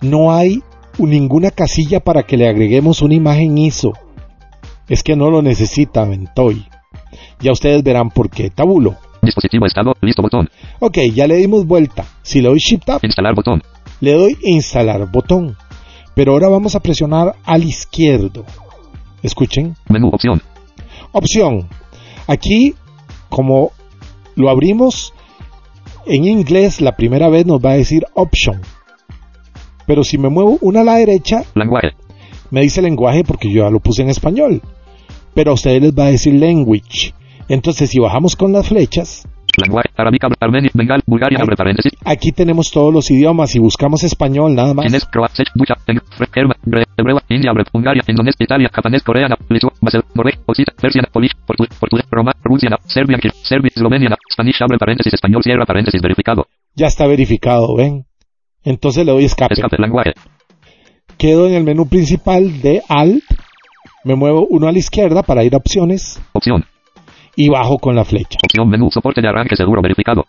no 0.00 0.34
hay 0.34 0.62
ninguna 0.98 1.50
casilla 1.50 2.00
para 2.00 2.22
que 2.22 2.36
le 2.36 2.48
agreguemos 2.48 3.02
una 3.02 3.14
imagen 3.14 3.58
ISO. 3.58 3.92
Es 4.88 5.02
que 5.02 5.16
no 5.16 5.30
lo 5.30 5.42
necesita 5.42 6.04
Ventoy. 6.04 6.66
Ya 7.40 7.52
ustedes 7.52 7.82
verán 7.82 8.10
por 8.10 8.30
qué. 8.30 8.50
Tabulo. 8.50 8.96
Dispositivo 9.22 9.66
estado. 9.66 9.94
Listo 10.00 10.22
botón. 10.22 10.48
Ok, 10.80 10.98
ya 11.14 11.26
le 11.26 11.36
dimos 11.36 11.66
vuelta. 11.66 12.04
Si 12.22 12.40
le 12.40 12.48
doy 12.48 12.58
Shift 12.58 12.88
Up, 12.90 13.00
Instalar 13.02 13.34
botón. 13.34 13.62
le 14.00 14.12
doy 14.12 14.36
instalar 14.42 15.10
botón. 15.10 15.56
Pero 16.14 16.32
ahora 16.32 16.48
vamos 16.48 16.74
a 16.74 16.80
presionar 16.80 17.34
al 17.44 17.64
izquierdo. 17.64 18.44
Escuchen. 19.22 19.74
Menú 19.88 20.08
opción. 20.08 20.42
Opción. 21.12 21.68
Aquí, 22.26 22.74
como 23.30 23.72
lo 24.36 24.50
abrimos 24.50 25.12
en 26.06 26.26
inglés, 26.26 26.80
la 26.80 26.94
primera 26.96 27.28
vez 27.28 27.46
nos 27.46 27.60
va 27.64 27.70
a 27.70 27.76
decir 27.76 28.04
option. 28.14 28.60
Pero 29.86 30.04
si 30.04 30.18
me 30.18 30.28
muevo 30.28 30.58
una 30.60 30.80
a 30.80 30.84
la 30.84 30.94
derecha, 30.96 31.42
Lenguaje. 31.54 31.92
me 32.50 32.62
dice 32.62 32.82
lenguaje 32.82 33.24
porque 33.24 33.50
yo 33.50 33.64
ya 33.64 33.70
lo 33.70 33.80
puse 33.80 34.02
en 34.02 34.08
español. 34.10 34.62
Pero 35.34 35.50
a 35.50 35.54
ustedes 35.54 35.82
les 35.82 35.92
va 35.92 36.06
a 36.06 36.10
decir 36.10 36.34
language. 36.34 37.12
Entonces, 37.48 37.90
si 37.90 37.98
bajamos 37.98 38.36
con 38.36 38.52
las 38.52 38.68
flechas, 38.68 39.26
Lenguaje. 39.56 39.88
Arábica. 39.96 40.28
Armenio. 40.40 40.70
Bengal. 40.74 41.00
Bulgaria. 41.06 41.38
Abre 41.40 41.56
paréntesis. 41.56 41.92
aquí 42.04 42.32
tenemos 42.32 42.70
todos 42.72 42.92
los 42.92 43.10
idiomas 43.10 43.54
y 43.54 43.60
buscamos 43.60 44.02
español 44.02 44.54
nada 44.54 44.74
más. 44.74 44.86
Chinés. 44.86 45.04
Croat. 45.06 45.30
Sech. 45.32 45.48
Ducha. 45.54 45.74
Teng. 45.86 46.00
Fre. 46.16 46.26
Germa. 46.32 46.56
Bre. 46.64 46.84
Hebreo. 46.96 47.20
India. 47.28 47.52
Bre. 47.52 47.64
Hungaria. 47.72 48.02
Indonesia. 48.06 48.42
Italia. 48.42 48.68
Japonés. 48.72 49.02
Coreana. 49.02 49.36
Lisu. 49.48 49.68
Basel. 49.80 50.02
Noruega. 50.14 50.38
Occita. 50.46 50.72
Persiana. 50.80 51.08
Polish. 51.12 51.32
Portugués. 51.46 51.76
Portugués. 51.78 52.06
Roma. 52.10 52.32
Rusiana. 52.42 52.78
Serbia. 52.84 53.18
Kir. 53.18 53.32
Serbia. 53.42 53.70
Eslovenia. 53.74 54.16
Spanish. 54.32 54.60
Abre 54.60 54.76
paréntesis. 54.78 55.14
Español. 55.14 55.42
Cierra 55.44 55.64
paréntesis. 55.64 56.02
Verificado. 56.02 56.46
Ya 56.74 56.88
está 56.88 57.06
verificado, 57.06 57.76
¿ven? 57.76 58.06
Entonces 58.64 59.04
le 59.04 59.12
doy 59.12 59.24
escape. 59.24 59.54
Escape. 59.54 59.76
Lenguaje. 59.78 60.12
Quedo 61.18 61.46
en 61.46 61.54
el 61.54 61.64
menú 61.64 61.86
principal 61.88 62.60
de 62.60 62.82
Alt. 62.88 63.22
Me 64.04 64.14
muevo 64.16 64.46
uno 64.50 64.66
a 64.68 64.72
la 64.72 64.78
izquierda 64.78 65.22
para 65.22 65.44
ir 65.44 65.54
a 65.54 65.58
opciones 65.58 66.20
Opción. 66.32 66.64
y 67.36 67.48
bajo 67.48 67.78
con 67.78 67.94
la 67.96 68.04
flecha. 68.04 68.38
Opción 68.42 68.68
menú. 68.68 68.90
Soporte 68.90 69.20
de 69.22 69.28
arranque 69.28 69.56
seguro. 69.56 69.80
Verificado. 69.80 70.24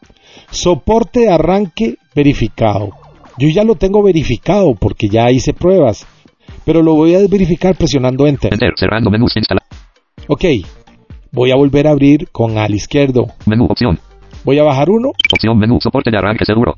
Soporte 0.52 1.22
de 1.22 1.30
arranque 1.32 1.96
verificado. 2.16 2.92
Yo 3.38 3.50
ya 3.50 3.64
lo 3.64 3.76
tengo 3.76 4.02
verificado 4.02 4.76
porque 4.76 5.10
ya 5.10 5.30
hice 5.30 5.54
pruebas, 5.54 6.08
pero 6.64 6.82
lo 6.82 6.94
voy 6.96 7.16
a 7.16 7.20
verificar 7.28 7.76
presionando 7.76 8.28
Enter. 8.28 8.54
Enter. 8.54 8.72
Cerrando 8.78 9.10
menús. 9.10 9.36
Instalar. 9.36 9.64
Ok, 10.28 10.46
voy 11.34 11.52
a 11.52 11.56
volver 11.56 11.88
a 11.88 11.92
abrir 11.92 12.30
con 12.32 12.58
al 12.58 12.74
izquierdo. 12.74 13.28
Menú. 13.46 13.66
Opción. 13.66 14.00
Voy 14.46 14.58
a 14.60 14.64
bajar 14.64 14.90
uno. 14.90 15.10
Opción 15.34 15.58
menú. 15.58 15.80
Soporte 15.82 16.12
de 16.12 16.18
arranque 16.18 16.46
seguro. 16.46 16.76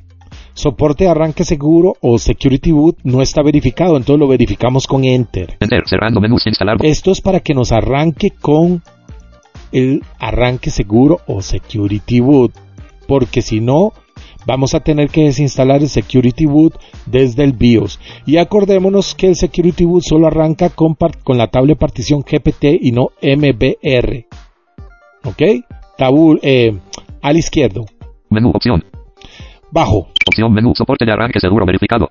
Soporte 0.58 1.04
de 1.04 1.12
arranque 1.12 1.44
seguro 1.44 1.98
o 2.02 2.18
Security 2.18 2.72
Boot 2.72 2.98
no 3.04 3.22
está 3.22 3.44
verificado, 3.44 3.96
entonces 3.96 4.20
lo 4.20 4.28
verificamos 4.28 4.88
con 4.88 5.06
Enter. 5.06 5.56
Enter. 5.60 5.84
Cerrando 5.86 6.20
menús. 6.20 6.48
Instalar. 6.48 6.78
Esto 6.82 7.12
es 7.12 7.22
para 7.22 7.42
que 7.42 7.54
nos 7.54 7.72
arranque 7.72 8.32
con 8.32 8.82
el 9.72 10.02
arranque 10.18 10.72
seguro 10.72 11.20
o 11.28 11.44
Security 11.44 12.22
Boot, 12.22 12.54
porque 13.08 13.44
si 13.44 13.60
no, 13.60 13.94
vamos 14.48 14.74
a 14.74 14.80
tener 14.80 15.10
que 15.10 15.26
desinstalar 15.26 15.84
el 15.84 15.90
Security 15.90 16.48
Boot 16.48 16.74
desde 17.06 17.44
el 17.44 17.54
BIOS. 17.54 18.00
Y 18.26 18.38
acordémonos 18.38 19.14
que 19.14 19.28
el 19.28 19.36
Security 19.36 19.86
Boot 19.86 20.06
solo 20.06 20.26
arranca 20.26 20.72
con, 20.72 20.98
con 21.24 21.38
la 21.38 21.50
tabla 21.52 21.74
de 21.74 21.76
partición 21.76 22.22
GPT 22.22 22.82
y 22.82 22.92
no 22.92 23.12
MBR. 23.22 24.26
¿Ok? 25.24 25.44
Tabul, 26.00 26.40
eh, 26.42 26.80
al 27.22 27.38
izquierdo. 27.38 27.86
Menú. 28.32 28.50
Opción. 28.56 28.84
Bajo. 29.72 30.10
Opción 30.28 30.54
menú. 30.54 30.74
Soporte 30.76 31.06
de 31.06 31.12
arranque 31.12 31.40
seguro. 31.40 31.66
Verificado. 31.66 32.10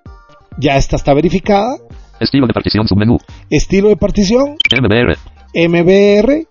Ya 0.58 0.76
esta 0.76 0.96
está 0.96 1.14
verificada. 1.14 1.76
Estilo 2.20 2.46
de 2.46 2.52
partición. 2.54 2.86
Submenú. 2.88 3.18
Estilo 3.50 3.88
de 3.88 3.96
partición. 3.96 4.56
MBR. 4.80 5.16
MBR. 5.54 6.46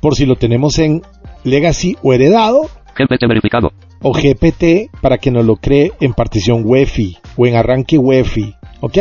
Por 0.00 0.14
si 0.14 0.26
lo 0.26 0.36
tenemos 0.36 0.78
en 0.78 1.02
Legacy 1.44 1.96
o 2.02 2.12
heredado. 2.12 2.62
GPT 2.96 3.26
verificado. 3.26 3.72
o 4.02 4.12
GPT 4.12 4.90
para 5.00 5.18
que 5.18 5.30
nos 5.30 5.44
lo 5.44 5.56
cree 5.56 5.92
en 6.00 6.12
partición 6.12 6.62
UEFI 6.64 7.18
o 7.36 7.46
en 7.46 7.56
arranque 7.56 7.98
UEFI. 7.98 8.54
¿Ok? 8.80 8.98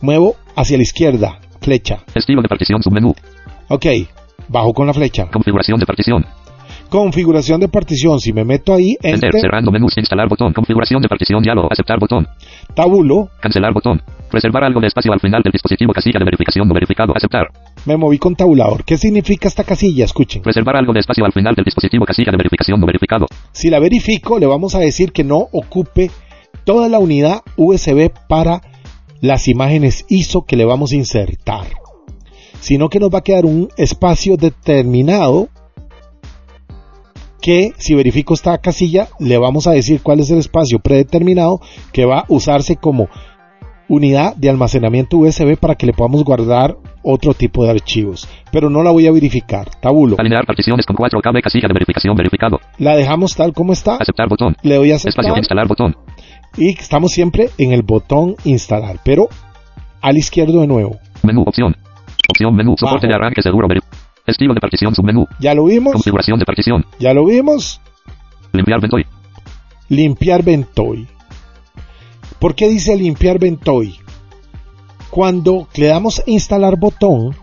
Muevo 0.00 0.34
hacia 0.56 0.76
la 0.76 0.82
izquierda, 0.82 1.38
flecha. 1.60 2.00
Estilo 2.14 2.42
de 2.42 2.48
partición. 2.48 2.82
Submenú. 2.82 3.14
Ok, 3.68 3.86
bajo 4.48 4.74
con 4.74 4.86
la 4.86 4.92
flecha. 4.92 5.28
Configuración 5.30 5.78
de 5.78 5.86
partición. 5.86 6.26
Configuración 6.88 7.60
de 7.60 7.68
partición, 7.68 8.20
si 8.20 8.32
me 8.32 8.44
meto 8.44 8.72
ahí, 8.72 8.96
Enter. 9.02 9.32
Cerrando 9.32 9.72
menús. 9.72 9.96
Instalar 9.96 10.28
botón. 10.28 10.52
Configuración 10.52 11.02
de 11.02 11.08
partición. 11.08 11.42
Diálogo. 11.42 11.68
Aceptar 11.70 11.98
botón. 11.98 12.26
tabulo, 12.74 13.28
Cancelar 13.40 13.72
botón. 13.72 14.00
Reservar 14.30 14.64
algo 14.64 14.80
de 14.80 14.86
espacio 14.88 15.12
al 15.12 15.20
final 15.20 15.42
del 15.42 15.52
dispositivo. 15.52 15.92
Casilla 15.92 16.18
de 16.18 16.24
verificación 16.24 16.68
no 16.68 16.74
verificado. 16.74 17.12
Aceptar. 17.16 17.48
me 17.86 17.96
moví 17.96 18.18
con 18.18 18.34
tabulador. 18.34 18.84
¿Qué 18.84 18.96
significa 18.96 19.48
esta 19.48 19.64
casilla? 19.64 20.04
Escuchen. 20.04 20.42
Reservar 20.44 20.76
algo 20.76 20.92
de 20.92 21.00
espacio 21.00 21.24
al 21.24 21.32
final 21.32 21.54
del 21.54 21.64
dispositivo. 21.64 22.04
Casilla 22.04 22.30
de 22.30 22.36
verificación 22.36 22.80
no 22.80 22.86
verificado. 22.86 23.26
Si 23.52 23.68
la 23.68 23.80
verifico, 23.80 24.38
le 24.38 24.46
vamos 24.46 24.74
a 24.74 24.78
decir 24.78 25.12
que 25.12 25.24
no 25.24 25.48
ocupe 25.52 26.10
toda 26.64 26.88
la 26.88 26.98
unidad 26.98 27.42
USB 27.56 28.10
para 28.28 28.60
las 29.20 29.48
imágenes 29.48 30.04
ISO 30.08 30.44
que 30.44 30.56
le 30.56 30.64
vamos 30.64 30.92
a 30.92 30.96
insertar, 30.96 31.66
sino 32.60 32.88
que 32.88 33.00
nos 33.00 33.10
va 33.10 33.18
a 33.18 33.22
quedar 33.22 33.44
un 33.44 33.68
espacio 33.76 34.36
determinado 34.36 35.48
que 37.40 37.72
si 37.78 37.94
verifico 37.94 38.34
esta 38.34 38.58
casilla, 38.58 39.08
le 39.18 39.38
vamos 39.38 39.66
a 39.66 39.72
decir 39.72 40.00
cuál 40.02 40.20
es 40.20 40.30
el 40.30 40.38
espacio 40.38 40.78
predeterminado 40.78 41.60
que 41.92 42.04
va 42.04 42.20
a 42.20 42.24
usarse 42.28 42.76
como 42.76 43.08
unidad 43.88 44.34
de 44.36 44.50
almacenamiento 44.50 45.18
USB 45.18 45.56
para 45.56 45.74
que 45.74 45.86
le 45.86 45.92
podamos 45.92 46.24
guardar 46.24 46.76
otro 47.02 47.34
tipo 47.34 47.64
de 47.64 47.70
archivos. 47.70 48.28
Pero 48.50 48.68
no 48.68 48.82
la 48.82 48.90
voy 48.90 49.06
a 49.06 49.12
verificar. 49.12 49.70
Tabulo. 49.80 50.16
Alinear 50.18 50.44
particiones 50.44 50.84
con 50.86 50.96
4 50.96 51.20
KB 51.20 51.40
casilla 51.42 51.68
de 51.68 51.74
verificación 51.74 52.16
verificado. 52.16 52.58
La 52.78 52.96
dejamos 52.96 53.36
tal 53.36 53.52
como 53.52 53.72
está. 53.72 53.96
Aceptar 53.96 54.28
botón. 54.28 54.56
Le 54.62 54.74
doy 54.76 54.92
a 54.92 54.96
aceptar. 54.96 55.24
Espacio 55.24 55.38
instalar 55.38 55.68
botón. 55.68 55.96
Y 56.56 56.70
estamos 56.70 57.12
siempre 57.12 57.50
en 57.58 57.72
el 57.72 57.82
botón 57.82 58.34
instalar. 58.44 58.98
Pero 59.04 59.28
al 60.00 60.16
izquierdo 60.16 60.60
de 60.60 60.66
nuevo. 60.66 60.98
Menú 61.22 61.42
opción. 61.42 61.76
Opción 62.28 62.54
menú 62.56 62.74
soporte 62.76 63.06
Bajo. 63.06 63.12
de 63.12 63.14
arranque 63.14 63.42
seguro. 63.42 63.68
Estilo 64.26 64.54
de 64.54 64.60
partición 64.60 64.94
submenú. 64.94 65.26
Ya 65.38 65.54
lo 65.54 65.64
vimos. 65.64 65.92
Configuración 65.92 66.38
de 66.38 66.44
partición. 66.44 66.84
Ya 66.98 67.14
lo 67.14 67.24
vimos. 67.24 67.80
Limpiar 68.52 68.80
Ventoy. 68.80 69.06
Limpiar 69.88 70.42
Ventoy. 70.42 71.06
¿Por 72.38 72.54
qué 72.54 72.68
dice 72.68 72.96
limpiar 72.96 73.38
Ventoy? 73.38 73.98
Cuando 75.10 75.68
le 75.74 75.86
damos 75.86 76.22
instalar 76.26 76.76
botón, 76.76 77.34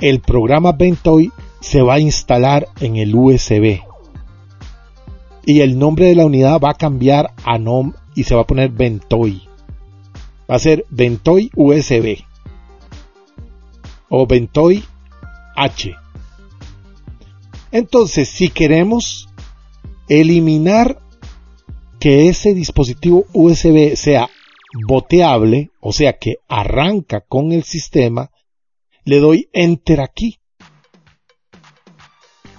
el 0.00 0.20
programa 0.20 0.72
Ventoy 0.72 1.30
se 1.60 1.82
va 1.82 1.94
a 1.94 2.00
instalar 2.00 2.66
en 2.80 2.96
el 2.96 3.14
USB. 3.14 3.80
Y 5.46 5.60
el 5.60 5.78
nombre 5.78 6.06
de 6.06 6.14
la 6.14 6.26
unidad 6.26 6.58
va 6.58 6.70
a 6.70 6.74
cambiar 6.74 7.32
a 7.44 7.58
NOM 7.58 7.92
y 8.14 8.24
se 8.24 8.34
va 8.34 8.42
a 8.42 8.46
poner 8.46 8.70
Ventoy. 8.70 9.42
Va 10.50 10.56
a 10.56 10.58
ser 10.58 10.86
Ventoy 10.90 11.50
USB. 11.54 12.24
O 14.16 14.28
H. 15.56 15.96
Entonces, 17.72 18.28
si 18.28 18.48
queremos 18.48 19.28
eliminar 20.08 21.00
que 21.98 22.28
ese 22.28 22.54
dispositivo 22.54 23.26
USB 23.32 23.96
sea 23.96 24.30
boteable, 24.86 25.72
o 25.80 25.92
sea 25.92 26.12
que 26.16 26.36
arranca 26.46 27.22
con 27.22 27.50
el 27.50 27.64
sistema, 27.64 28.30
le 29.04 29.18
doy 29.18 29.48
enter 29.52 30.00
aquí. 30.00 30.38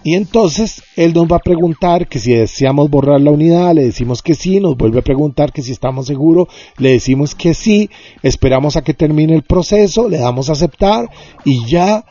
Y 0.05 0.13
entonces 0.13 0.83
él 0.95 1.13
nos 1.15 1.25
va 1.25 1.37
a 1.37 1.39
preguntar 1.39 2.07
que 2.07 2.19
si 2.19 2.31
deseamos 2.31 2.91
borrar 2.91 3.19
la 3.19 3.31
unidad, 3.31 3.73
le 3.73 3.85
decimos 3.85 4.21
que 4.21 4.35
sí, 4.35 4.59
nos 4.59 4.77
vuelve 4.77 4.99
a 4.99 5.01
preguntar 5.01 5.51
que 5.51 5.63
si 5.63 5.71
estamos 5.71 6.05
seguros, 6.05 6.47
le 6.77 6.91
decimos 6.91 7.33
que 7.33 7.55
sí, 7.55 7.89
esperamos 8.21 8.77
a 8.77 8.83
que 8.83 8.93
termine 8.93 9.33
el 9.33 9.41
proceso, 9.41 10.07
le 10.07 10.19
damos 10.19 10.49
a 10.49 10.51
aceptar 10.51 11.09
y 11.43 11.65
ya 11.65 12.05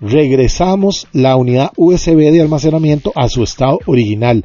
regresamos 0.00 1.06
la 1.12 1.36
unidad 1.36 1.70
USB 1.76 2.32
de 2.32 2.40
almacenamiento 2.40 3.12
a 3.14 3.28
su 3.28 3.44
estado 3.44 3.78
original, 3.86 4.44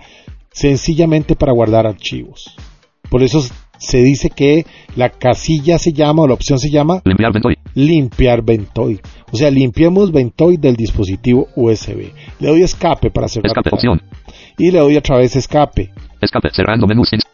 sencillamente 0.52 1.36
para 1.36 1.52
guardar 1.52 1.88
archivos. 1.88 2.56
Por 3.10 3.24
eso 3.24 3.44
se 3.80 4.04
dice 4.04 4.30
que 4.30 4.68
la 4.96 5.10
casilla 5.10 5.80
se 5.80 5.94
llama 5.94 6.22
o 6.22 6.28
la 6.28 6.36
opción 6.36 6.60
se 6.60 6.70
llama 6.70 7.02
Limpiar. 7.06 7.34
Limpiar 7.76 8.42
Ventoy. 8.44 9.00
O 9.32 9.38
sea, 9.38 9.50
limpiemos 9.52 10.12
Ventoy 10.12 10.58
del 10.58 10.76
dispositivo 10.76 11.48
USB. 11.56 12.12
Le 12.40 12.48
doy 12.50 12.64
escape 12.64 13.10
para 13.12 13.28
cerrar. 13.28 13.48
Escape 13.48 13.70
opción. 13.74 14.02
Y 14.58 14.72
le 14.72 14.80
doy 14.80 14.98
otra 14.98 15.18
vez 15.18 15.36
escape. 15.36 15.92
Escape 16.22 16.50
cerrando 16.54 16.86
menús. 16.88 17.12
Ins- 17.12 17.26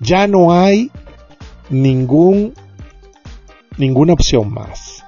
Ya 0.00 0.26
no 0.26 0.52
hay 0.52 0.90
ningún 1.70 2.54
ninguna 3.78 4.12
opción 4.12 4.52
más. 4.52 5.04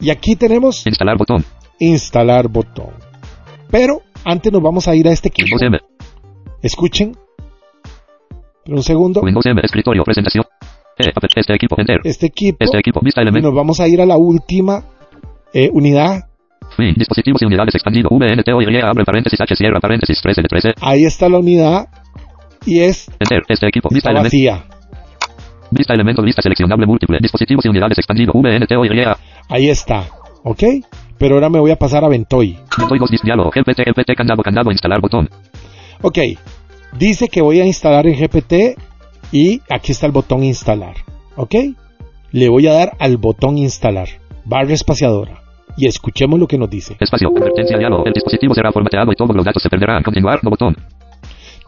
Y 0.00 0.10
aquí 0.10 0.36
tenemos 0.36 0.86
Instalar 0.86 1.16
botón. 1.16 1.44
instalar 1.80 2.48
botón. 2.48 2.90
Pero 3.70 4.02
antes 4.24 4.52
nos 4.52 4.62
vamos 4.62 4.86
a 4.88 4.94
ir 4.94 5.08
a 5.08 5.12
este 5.12 5.28
equipo. 5.28 5.56
Escuchen. 6.62 7.16
Pero 8.64 8.76
un 8.76 8.82
segundo. 8.82 9.20
Windows 9.20 9.46
M. 9.46 9.60
Escritorio. 9.62 10.04
Presentación. 10.04 10.44
Eh, 10.98 11.12
este 11.36 11.54
equipo. 11.54 11.76
Enter. 11.78 12.00
Este 12.02 12.26
equipo. 12.26 12.58
Este 12.60 12.78
equipo. 12.78 13.00
Vista 13.02 13.22
elemento. 13.22 13.48
nos 13.48 13.56
vamos 13.56 13.80
a 13.80 13.86
ir 13.86 14.00
a 14.00 14.06
la 14.06 14.16
última 14.16 14.84
eh, 15.52 15.70
unidad. 15.72 16.24
Fin. 16.76 16.94
Dispositivos 16.96 17.40
y 17.42 17.46
unidades 17.46 17.74
expandido. 17.74 18.08
VNTO 18.10 18.60
y 18.62 18.80
abre 18.80 19.04
paréntesis 19.04 19.40
H 19.40 19.56
cierra 19.56 19.80
paréntesis 19.80 20.20
13 20.20 20.42
de 20.42 20.48
13. 20.48 20.74
Ahí 20.80 21.04
está 21.04 21.28
la 21.28 21.38
unidad. 21.38 21.88
Y 22.66 22.80
es 22.80 23.08
Enter. 23.20 23.42
Este 23.48 23.68
equipo. 23.68 23.88
Vista 23.90 24.10
elemento. 24.10 24.26
vacía. 24.26 24.64
Vista 25.70 25.94
elemento. 25.94 26.22
Lista 26.22 26.42
seleccionable 26.42 26.86
múltiple. 26.86 27.18
Dispositivos 27.20 27.64
y 27.64 27.68
unidades 27.68 27.98
expandido. 27.98 28.32
VNTO 28.34 28.84
y 28.84 29.04
Ahí 29.48 29.70
está. 29.70 30.04
¿Ok? 30.42 30.62
Pero 31.16 31.36
ahora 31.36 31.48
me 31.48 31.60
voy 31.60 31.70
a 31.70 31.76
pasar 31.76 32.04
a 32.04 32.08
Ventoy. 32.08 32.58
Ventoy 32.76 32.98
2 32.98 33.10
dis 33.10 33.22
diálogo. 33.22 33.50
GPT. 33.50 33.84
GPT. 33.86 34.14
Candado. 34.16 34.42
Candado. 34.42 34.70
Instalar 34.72 35.00
botón. 35.00 35.28
Ok. 36.02 36.18
Dice 36.98 37.28
que 37.28 37.40
voy 37.40 37.60
a 37.60 37.66
instalar 37.66 38.06
en 38.06 38.18
GPT 38.18 38.78
y 39.32 39.60
aquí 39.68 39.92
está 39.92 40.06
el 40.06 40.12
botón 40.12 40.42
instalar. 40.44 40.96
¿Ok? 41.36 41.54
Le 42.32 42.48
voy 42.48 42.66
a 42.66 42.72
dar 42.72 42.92
al 42.98 43.16
botón 43.16 43.58
instalar. 43.58 44.08
Barra 44.44 44.72
espaciadora. 44.72 45.42
Y 45.76 45.86
escuchemos 45.86 46.40
lo 46.40 46.46
que 46.48 46.58
nos 46.58 46.68
dice. 46.68 46.96
Espacio. 46.98 47.28
Advertencia 47.36 47.78
diálogo. 47.78 48.04
El 48.04 48.12
dispositivo 48.12 48.54
será 48.54 48.72
formateado 48.72 49.12
y 49.12 49.14
todos 49.14 49.34
los 49.34 49.44
datos 49.44 49.62
se 49.62 49.68
perderán. 49.70 50.02
Continuar. 50.02 50.40
No 50.42 50.50
botón. 50.50 50.76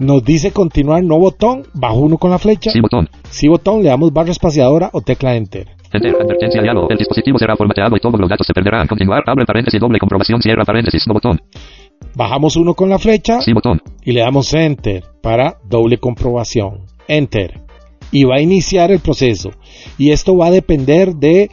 Nos 0.00 0.24
dice 0.24 0.50
continuar, 0.50 1.04
no 1.04 1.18
botón, 1.18 1.64
bajo 1.74 1.98
uno 1.98 2.16
con 2.16 2.30
la 2.30 2.38
flecha. 2.38 2.70
Sí 2.70 2.80
botón. 2.80 3.08
Si 3.28 3.48
botón, 3.48 3.82
le 3.82 3.90
damos 3.90 4.10
barra 4.12 4.30
espaciadora 4.30 4.88
o 4.94 5.02
tecla 5.02 5.36
enter. 5.36 5.68
Enter. 5.92 6.14
Advertencia 6.18 6.62
diálogo. 6.62 6.88
El 6.88 6.96
dispositivo 6.96 7.38
será 7.38 7.54
formateado 7.54 7.94
y 7.96 8.00
todos 8.00 8.18
los 8.18 8.28
datos 8.28 8.46
se 8.46 8.54
perderán. 8.54 8.86
Continuar. 8.86 9.22
Abre 9.26 9.44
paréntesis. 9.44 9.78
Doble 9.78 9.98
comprobación. 9.98 10.40
Cierra 10.40 10.64
paréntesis. 10.64 11.06
No 11.06 11.14
botón. 11.14 11.40
Bajamos 12.14 12.56
uno 12.56 12.74
con 12.74 12.88
la 12.88 12.98
flecha 12.98 13.40
Sí 13.42 13.52
botón. 13.52 13.80
y 14.02 14.12
le 14.12 14.20
damos 14.20 14.52
enter 14.54 15.04
para 15.22 15.58
doble 15.68 15.98
comprobación. 15.98 16.86
Enter. 17.10 17.60
Y 18.12 18.24
va 18.24 18.36
a 18.36 18.40
iniciar 18.40 18.90
el 18.90 19.00
proceso. 19.00 19.50
Y 19.98 20.12
esto 20.12 20.36
va 20.36 20.46
a 20.46 20.50
depender 20.50 21.14
de 21.14 21.50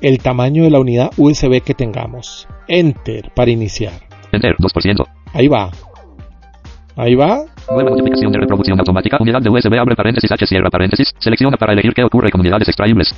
el 0.00 0.18
tamaño 0.18 0.64
de 0.64 0.70
la 0.70 0.80
unidad 0.80 1.10
USB 1.16 1.62
que 1.62 1.74
tengamos. 1.74 2.46
Enter 2.68 3.30
para 3.34 3.50
iniciar. 3.50 3.92
Enter. 4.32 4.56
2%. 4.58 5.06
Ahí 5.32 5.48
va. 5.48 5.70
Ahí 6.96 7.14
va. 7.14 7.44
Nueva 7.70 7.90
notificación 7.90 8.32
de 8.32 8.38
reproducción 8.38 8.78
automática. 8.78 9.18
Unidad 9.20 9.40
de 9.40 9.50
USB. 9.50 9.78
Abre 9.78 9.94
paréntesis. 9.94 10.30
H 10.30 10.46
cierra 10.46 10.70
paréntesis. 10.70 11.12
Selecciona 11.18 11.56
para 11.56 11.72
elegir 11.72 11.92
qué 11.94 12.04
ocurre 12.04 12.30
con 12.30 12.40
unidades 12.40 12.68
extraíbles. 12.68 13.14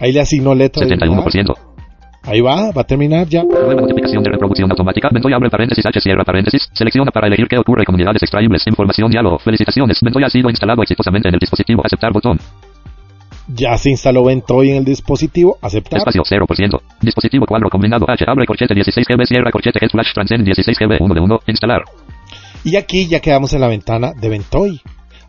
Ahí 0.00 0.12
le 0.12 0.20
asignó 0.20 0.54
letra 0.54 0.86
de 0.86 0.94
unidad. 0.94 1.24
71%. 1.26 1.71
Ahí 2.24 2.40
va. 2.40 2.70
Va 2.70 2.82
a 2.82 2.84
terminar 2.84 3.26
ya. 3.28 3.42
Nueva 3.42 3.74
notificación 3.74 4.22
de 4.22 4.30
reproducción 4.30 4.70
automática. 4.70 5.08
Ventoy 5.12 5.32
abre 5.32 5.50
paréntesis 5.50 5.84
H 5.84 6.00
cierra 6.00 6.24
paréntesis. 6.24 6.68
Selecciona 6.72 7.10
para 7.10 7.26
elegir 7.26 7.48
qué 7.48 7.58
ocurre 7.58 7.84
con 7.84 7.94
unidades 7.94 8.22
extraíbles. 8.22 8.66
Información 8.66 9.10
diálogo. 9.10 9.38
Felicitaciones. 9.38 9.98
Ventoy 10.00 10.24
ha 10.24 10.30
sido 10.30 10.48
instalado 10.48 10.82
exitosamente 10.82 11.28
en 11.28 11.34
el 11.34 11.40
dispositivo. 11.40 11.82
Aceptar 11.84 12.12
botón. 12.12 12.38
Ya 13.48 13.76
se 13.76 13.90
instaló 13.90 14.24
Ventoy 14.24 14.70
en 14.70 14.76
el 14.76 14.84
dispositivo. 14.84 15.58
Aceptar. 15.60 15.98
Espacio 15.98 16.22
0%. 16.22 16.80
Dispositivo 17.00 17.44
cuadro 17.46 17.68
combinado 17.68 18.08
H. 18.08 18.24
Abre 18.26 18.46
corchete 18.46 18.74
16 18.74 19.06
GB. 19.08 19.26
Cierra 19.26 19.50
corchete 19.50 19.80
Get 19.80 19.90
Flash 19.90 20.12
Transcend 20.14 20.44
16 20.44 20.78
GB. 20.78 20.98
1 21.00 21.14
de 21.14 21.20
1. 21.20 21.40
Instalar. 21.48 21.82
Y 22.64 22.76
aquí 22.76 23.08
ya 23.08 23.18
quedamos 23.20 23.52
en 23.52 23.60
la 23.60 23.68
ventana 23.68 24.12
de 24.12 24.28
Ventoy. 24.28 24.80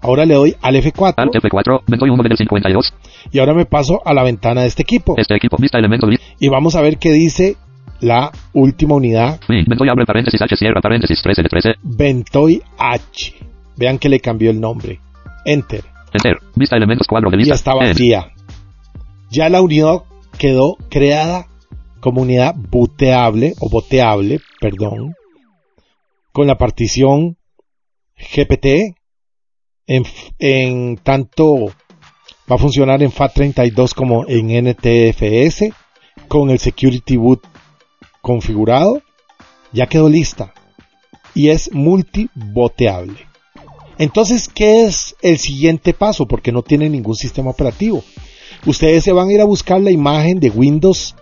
Ahora 0.03 0.25
le 0.25 0.35
doy 0.35 0.55
al 0.61 0.75
F4 0.75 1.13
Alt 1.17 1.33
F4. 1.33 1.81
Ventoy 1.87 2.09
1 2.09 2.23
del 2.23 2.37
52. 2.37 2.93
y 3.31 3.39
ahora 3.39 3.53
me 3.53 3.65
paso 3.65 4.01
a 4.05 4.13
la 4.13 4.23
ventana 4.23 4.61
de 4.61 4.67
este 4.67 4.83
equipo. 4.83 5.15
Este 5.17 5.35
equipo. 5.35 5.57
Vista 5.59 5.77
elemento. 5.79 6.07
li- 6.07 6.19
Y 6.39 6.49
vamos 6.49 6.75
a 6.75 6.81
ver 6.81 6.97
qué 6.97 7.11
dice 7.11 7.55
la 8.01 8.31
última 8.53 8.95
unidad, 8.95 9.39
Fin. 9.47 9.63
Ventoy 9.67 9.87
abre 9.89 10.05
paréntesis 10.05 10.41
H 10.41 10.55
cierra 10.57 10.81
paréntesis 10.81 11.21
13 11.21 11.41
de 11.41 11.49
13. 11.49 11.69
Ventoy 11.83 12.61
H. 12.77 13.33
Vean 13.77 13.97
que 13.97 14.09
le 14.09 14.19
cambió 14.19 14.51
el 14.51 14.59
nombre. 14.59 14.99
Enter. 15.45 15.83
Enter. 16.13 16.37
Vista 16.55 16.75
elementos 16.75 17.07
cuadro 17.07 17.29
de 17.29 17.37
Y 17.37 17.39
lista. 17.39 17.55
está 17.55 17.71
En. 17.71 17.79
vacía. 17.79 18.27
Ya 19.31 19.49
la 19.49 19.61
unidad 19.61 20.03
quedó 20.37 20.75
creada 20.89 21.47
como 22.01 22.21
unidad 22.21 22.53
booteable 22.57 23.53
o 23.61 23.69
boteable, 23.69 24.41
perdón, 24.59 25.13
con 26.33 26.45
la 26.47 26.57
partición 26.57 27.37
GPT 28.17 28.95
en, 29.87 30.97
tanto 30.97 31.67
va 32.49 32.55
a 32.55 32.57
funcionar 32.57 33.01
en 33.03 33.11
FAT32 33.11 33.93
como 33.93 34.25
en 34.27 34.47
NTFS 34.69 35.73
con 36.27 36.49
el 36.49 36.59
Security 36.59 37.17
Boot 37.17 37.41
configurado. 38.21 39.01
Ya 39.71 39.87
quedó 39.87 40.09
lista 40.09 40.53
y 41.33 41.49
es 41.49 41.71
multiboteable. 41.73 43.19
Entonces, 43.97 44.47
¿qué 44.47 44.85
es 44.85 45.15
el 45.21 45.37
siguiente 45.37 45.93
paso? 45.93 46.27
Porque 46.27 46.51
no 46.51 46.61
tiene 46.61 46.89
ningún 46.89 47.15
sistema 47.15 47.51
operativo. 47.51 48.03
Ustedes 48.65 49.03
se 49.03 49.13
van 49.13 49.29
a 49.29 49.33
ir 49.33 49.41
a 49.41 49.45
buscar 49.45 49.81
la 49.81 49.91
imagen 49.91 50.39
de 50.39 50.49
Windows 50.49 51.15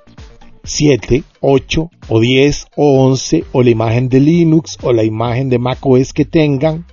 7, 0.63 1.24
8 1.39 1.89
o 2.10 2.19
10 2.19 2.67
o 2.76 3.06
11 3.08 3.45
o 3.52 3.63
la 3.63 3.69
imagen 3.69 4.10
de 4.10 4.19
Linux 4.19 4.78
o 4.82 4.93
la 4.93 5.04
imagen 5.04 5.50
de 5.50 5.60
macOS 5.60 6.13
que 6.13 6.26
tengan. 6.26 6.86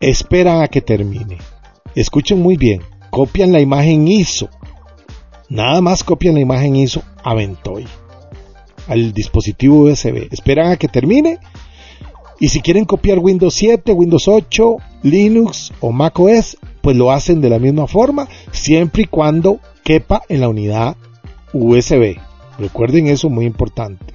esperan 0.02 0.62
a 0.62 0.68
que 0.68 0.82
termine. 0.82 1.38
Escuchen 1.96 2.42
muy 2.42 2.58
bien, 2.58 2.82
copian 3.10 3.54
la 3.54 3.62
imagen 3.62 4.06
ISO. 4.10 4.50
Nada 5.50 5.80
más 5.80 6.04
copian 6.04 6.36
la 6.36 6.42
imagen 6.42 6.76
ISO 6.76 7.02
a 7.24 7.34
Ventoy 7.34 7.88
al 8.88 9.14
dispositivo 9.14 9.84
USB. 9.84 10.28
Esperan 10.30 10.72
a 10.72 10.78
que 10.78 10.90
termine. 10.90 11.40
Y 12.38 12.50
si 12.50 12.60
quieren 12.60 12.84
copiar 12.84 13.20
Windows 13.20 13.54
7, 13.54 13.94
Windows 13.94 14.28
8, 14.28 14.78
Linux 15.04 15.72
o 15.80 15.94
Mac 15.94 16.20
OS, 16.20 16.58
pues 16.82 16.98
lo 16.98 17.12
hacen 17.12 17.40
de 17.40 17.50
la 17.50 17.60
misma 17.60 17.88
forma, 17.88 18.28
siempre 18.52 19.04
y 19.04 19.06
cuando 19.06 19.60
quepa 19.86 20.24
en 20.28 20.42
la 20.42 20.50
unidad 20.50 20.98
USB. 21.54 22.18
Recuerden 22.60 23.08
eso, 23.08 23.30
muy 23.30 23.46
importante. 23.46 24.14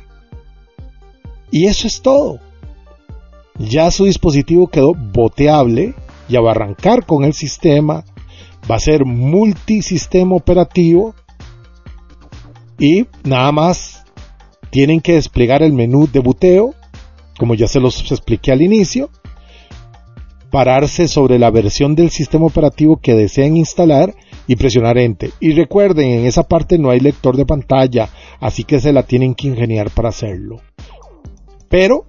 Y 1.50 1.66
eso 1.66 1.86
es 1.86 2.02
todo. 2.02 2.40
Ya 3.58 3.90
su 3.90 4.04
dispositivo 4.04 4.68
quedó 4.68 4.94
boteable, 4.94 5.94
va 6.34 6.48
a 6.48 6.50
arrancar 6.50 7.06
con 7.06 7.24
el 7.24 7.32
sistema, 7.32 8.04
va 8.70 8.76
a 8.76 8.80
ser 8.80 9.04
multisistema 9.04 10.34
operativo 10.34 11.14
y 12.78 13.06
nada 13.24 13.52
más 13.52 14.04
tienen 14.70 15.00
que 15.00 15.14
desplegar 15.14 15.62
el 15.62 15.72
menú 15.72 16.08
de 16.12 16.20
buteo, 16.20 16.74
como 17.38 17.54
ya 17.54 17.68
se 17.68 17.80
los 17.80 18.10
expliqué 18.10 18.52
al 18.52 18.62
inicio, 18.62 19.10
pararse 20.50 21.08
sobre 21.08 21.38
la 21.38 21.50
versión 21.50 21.94
del 21.94 22.10
sistema 22.10 22.46
operativo 22.46 22.98
que 22.98 23.14
deseen 23.14 23.56
instalar 23.56 24.14
y 24.46 24.56
presionar 24.56 24.98
Enter. 24.98 25.30
Y 25.40 25.52
recuerden, 25.52 26.08
en 26.10 26.26
esa 26.26 26.44
parte 26.44 26.78
no 26.78 26.90
hay 26.90 27.00
lector 27.00 27.36
de 27.36 27.46
pantalla, 27.46 28.08
así 28.40 28.64
que 28.64 28.80
se 28.80 28.92
la 28.92 29.02
tienen 29.02 29.34
que 29.34 29.48
ingeniar 29.48 29.90
para 29.90 30.10
hacerlo. 30.10 30.60
Pero, 31.68 32.06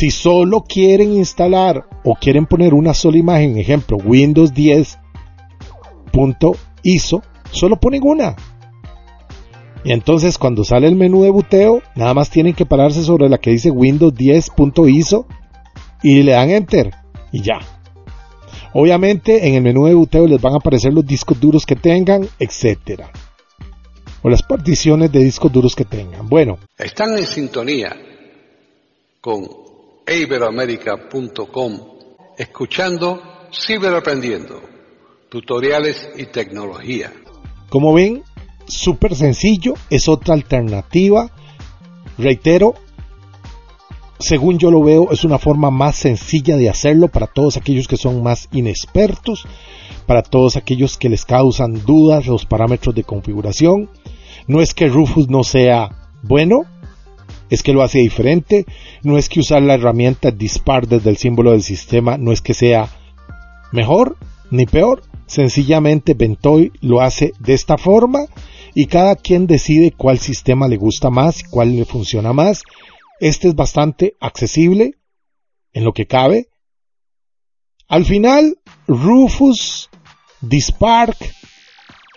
si 0.00 0.10
solo 0.10 0.62
quieren 0.62 1.12
instalar 1.12 1.84
o 2.04 2.14
quieren 2.14 2.46
poner 2.46 2.72
una 2.72 2.94
sola 2.94 3.18
imagen, 3.18 3.58
ejemplo, 3.58 3.98
Windows 3.98 4.54
10.iso, 4.54 7.22
solo 7.50 7.78
ponen 7.78 8.00
una. 8.02 8.34
Y 9.84 9.92
entonces 9.92 10.38
cuando 10.38 10.64
sale 10.64 10.88
el 10.88 10.96
menú 10.96 11.24
de 11.24 11.28
buteo, 11.28 11.82
nada 11.96 12.14
más 12.14 12.30
tienen 12.30 12.54
que 12.54 12.64
pararse 12.64 13.04
sobre 13.04 13.28
la 13.28 13.36
que 13.36 13.50
dice 13.50 13.70
Windows 13.70 14.14
10.iso 14.14 15.26
y 16.02 16.22
le 16.22 16.32
dan 16.32 16.48
Enter 16.48 16.94
y 17.30 17.42
ya. 17.42 17.58
Obviamente 18.72 19.48
en 19.48 19.54
el 19.54 19.62
menú 19.62 19.84
de 19.84 19.92
buteo 19.92 20.26
les 20.26 20.40
van 20.40 20.54
a 20.54 20.60
aparecer 20.60 20.94
los 20.94 21.04
discos 21.04 21.38
duros 21.38 21.66
que 21.66 21.76
tengan, 21.76 22.26
etcétera. 22.38 23.10
O 24.22 24.30
las 24.30 24.42
particiones 24.42 25.12
de 25.12 25.18
discos 25.18 25.52
duros 25.52 25.76
que 25.76 25.84
tengan. 25.84 26.26
Bueno. 26.26 26.56
Están 26.78 27.18
en 27.18 27.26
sintonía 27.26 27.94
con 29.20 29.59
iberoamerica.com 30.10 31.80
escuchando 32.36 33.22
Ciberaprendiendo, 33.52 34.60
tutoriales 35.28 36.10
y 36.16 36.26
tecnología. 36.26 37.12
Como 37.68 37.92
ven, 37.92 38.22
súper 38.66 39.14
sencillo, 39.14 39.74
es 39.90 40.08
otra 40.08 40.34
alternativa. 40.34 41.30
Reitero, 42.16 42.74
según 44.18 44.58
yo 44.58 44.70
lo 44.70 44.82
veo, 44.82 45.10
es 45.10 45.24
una 45.24 45.38
forma 45.38 45.70
más 45.70 45.96
sencilla 45.96 46.56
de 46.56 46.68
hacerlo 46.68 47.08
para 47.08 47.26
todos 47.26 47.56
aquellos 47.56 47.88
que 47.88 47.96
son 47.96 48.22
más 48.22 48.48
inexpertos, 48.52 49.46
para 50.06 50.22
todos 50.22 50.56
aquellos 50.56 50.96
que 50.96 51.08
les 51.08 51.24
causan 51.24 51.84
dudas 51.84 52.26
los 52.26 52.46
parámetros 52.46 52.94
de 52.94 53.04
configuración. 53.04 53.90
No 54.46 54.60
es 54.60 54.74
que 54.74 54.88
Rufus 54.88 55.28
no 55.28 55.44
sea 55.44 56.10
bueno, 56.22 56.62
es 57.50 57.62
que 57.62 57.72
lo 57.72 57.82
hace 57.82 57.98
diferente. 57.98 58.64
No 59.02 59.18
es 59.18 59.28
que 59.28 59.40
usar 59.40 59.62
la 59.62 59.74
herramienta 59.74 60.30
dispar 60.30 60.86
desde 60.86 61.10
el 61.10 61.16
símbolo 61.16 61.50
del 61.52 61.62
sistema 61.62 62.16
no 62.16 62.32
es 62.32 62.40
que 62.40 62.54
sea 62.54 62.88
mejor 63.72 64.16
ni 64.50 64.66
peor. 64.66 65.02
Sencillamente 65.26 66.14
Ventoy 66.14 66.72
lo 66.80 67.00
hace 67.00 67.32
de 67.38 67.54
esta 67.54 67.76
forma 67.76 68.20
y 68.74 68.86
cada 68.86 69.16
quien 69.16 69.46
decide 69.46 69.92
cuál 69.92 70.18
sistema 70.18 70.68
le 70.68 70.76
gusta 70.76 71.10
más, 71.10 71.42
cuál 71.44 71.76
le 71.76 71.84
funciona 71.84 72.32
más. 72.32 72.62
Este 73.20 73.48
es 73.48 73.54
bastante 73.54 74.14
accesible 74.20 74.94
en 75.72 75.84
lo 75.84 75.92
que 75.92 76.06
cabe. 76.06 76.48
Al 77.88 78.04
final, 78.04 78.56
Rufus, 78.86 79.90
Dispark, 80.40 81.16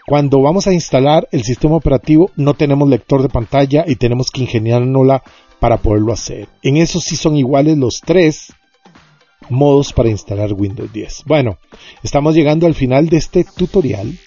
cuando 0.06 0.42
vamos 0.42 0.68
a 0.68 0.74
instalar 0.74 1.28
el 1.32 1.44
sistema 1.44 1.76
operativo 1.76 2.32
no 2.36 2.54
tenemos 2.54 2.89
lector 2.89 3.22
de 3.22 3.30
pantalla 3.30 3.86
y 3.88 3.96
tenemos 3.96 4.32
que 4.32 4.42
ingeniárnosla 4.42 5.24
para 5.60 5.78
poderlo 5.78 6.12
hacer. 6.12 6.50
En 6.62 6.78
eso 6.78 7.00
sí 7.00 7.16
son 7.16 7.38
iguales 7.38 7.78
los 7.78 8.02
tres 8.02 8.54
modos 9.50 9.94
para 9.94 10.10
instalar 10.10 10.54
Windows 10.54 10.92
10. 10.92 11.24
Bueno, 11.26 11.58
estamos 12.04 12.36
llegando 12.36 12.68
al 12.68 12.76
final 12.76 13.08
de 13.08 13.18
este 13.18 13.46
tutorial. 13.46 14.18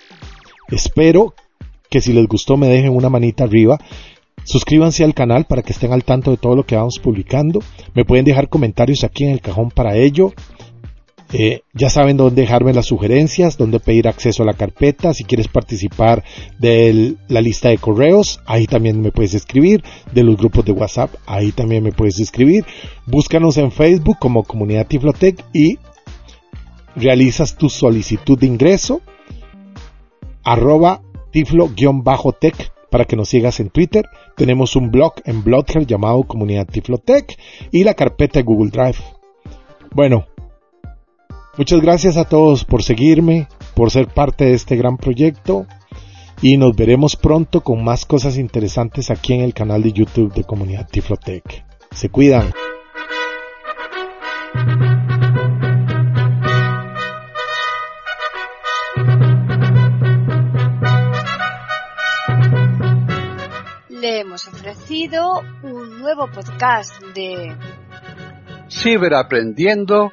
Espero 0.68 1.34
que 1.90 2.00
si 2.00 2.12
les 2.12 2.26
gustó 2.26 2.56
me 2.56 2.68
dejen 2.68 2.94
una 2.96 3.10
manita 3.10 3.44
arriba. 3.44 3.78
Suscríbanse 4.44 5.04
al 5.04 5.12
canal 5.12 5.44
para 5.44 5.62
que 5.62 5.72
estén 5.72 5.92
al 5.92 6.04
tanto 6.04 6.30
de 6.30 6.36
todo 6.36 6.54
lo 6.54 6.64
que 6.64 6.76
vamos 6.76 6.98
publicando. 6.98 7.60
Me 7.94 8.04
pueden 8.04 8.24
dejar 8.24 8.48
comentarios 8.48 9.04
aquí 9.04 9.24
en 9.24 9.30
el 9.30 9.40
cajón 9.40 9.70
para 9.70 9.96
ello. 9.96 10.32
Eh, 11.32 11.62
ya 11.74 11.90
saben 11.90 12.16
dónde 12.16 12.42
dejarme 12.42 12.72
las 12.72 12.86
sugerencias, 12.86 13.56
dónde 13.56 13.80
pedir 13.80 14.06
acceso 14.08 14.42
a 14.42 14.46
la 14.46 14.54
carpeta. 14.54 15.12
Si 15.12 15.24
quieres 15.24 15.48
participar 15.48 16.22
de 16.58 17.14
la 17.28 17.40
lista 17.40 17.68
de 17.68 17.78
correos, 17.78 18.40
ahí 18.46 18.66
también 18.66 19.00
me 19.00 19.10
puedes 19.10 19.34
escribir. 19.34 19.82
De 20.12 20.22
los 20.22 20.36
grupos 20.36 20.64
de 20.64 20.72
WhatsApp, 20.72 21.14
ahí 21.26 21.52
también 21.52 21.82
me 21.82 21.92
puedes 21.92 22.20
escribir. 22.20 22.64
Búscanos 23.06 23.56
en 23.56 23.72
Facebook 23.72 24.18
como 24.20 24.44
Comunidad 24.44 24.86
Tiflotec 24.86 25.44
y 25.52 25.78
realizas 26.94 27.56
tu 27.56 27.68
solicitud 27.68 28.38
de 28.38 28.46
ingreso. 28.46 29.00
Arroba 30.44 31.02
tiflo-tech 31.32 32.72
para 32.90 33.04
que 33.04 33.16
nos 33.16 33.28
sigas 33.28 33.58
en 33.58 33.70
Twitter. 33.70 34.06
Tenemos 34.36 34.76
un 34.76 34.90
blog 34.90 35.14
en 35.24 35.42
Blogger 35.42 35.86
llamado 35.86 36.22
Comunidad 36.22 36.66
Tiflotech 36.66 37.36
y 37.72 37.82
la 37.82 37.94
carpeta 37.94 38.38
de 38.38 38.44
Google 38.44 38.70
Drive. 38.70 38.98
Bueno, 39.92 40.26
muchas 41.56 41.80
gracias 41.80 42.16
a 42.16 42.24
todos 42.24 42.64
por 42.64 42.82
seguirme, 42.82 43.48
por 43.74 43.90
ser 43.90 44.08
parte 44.08 44.44
de 44.44 44.54
este 44.54 44.76
gran 44.76 44.96
proyecto 44.96 45.66
y 46.42 46.56
nos 46.56 46.76
veremos 46.76 47.16
pronto 47.16 47.62
con 47.62 47.82
más 47.82 48.04
cosas 48.04 48.36
interesantes 48.36 49.10
aquí 49.10 49.34
en 49.34 49.40
el 49.40 49.54
canal 49.54 49.82
de 49.82 49.92
YouTube 49.92 50.32
de 50.34 50.44
Comunidad 50.44 50.88
Tiflotech. 50.88 51.64
Se 51.92 52.08
cuidan. 52.08 52.52
hemos 64.20 64.48
ofrecido 64.48 65.42
un 65.62 65.98
nuevo 65.98 66.28
podcast 66.28 67.02
de 67.14 67.56
Ciberaprendiendo, 68.70 70.12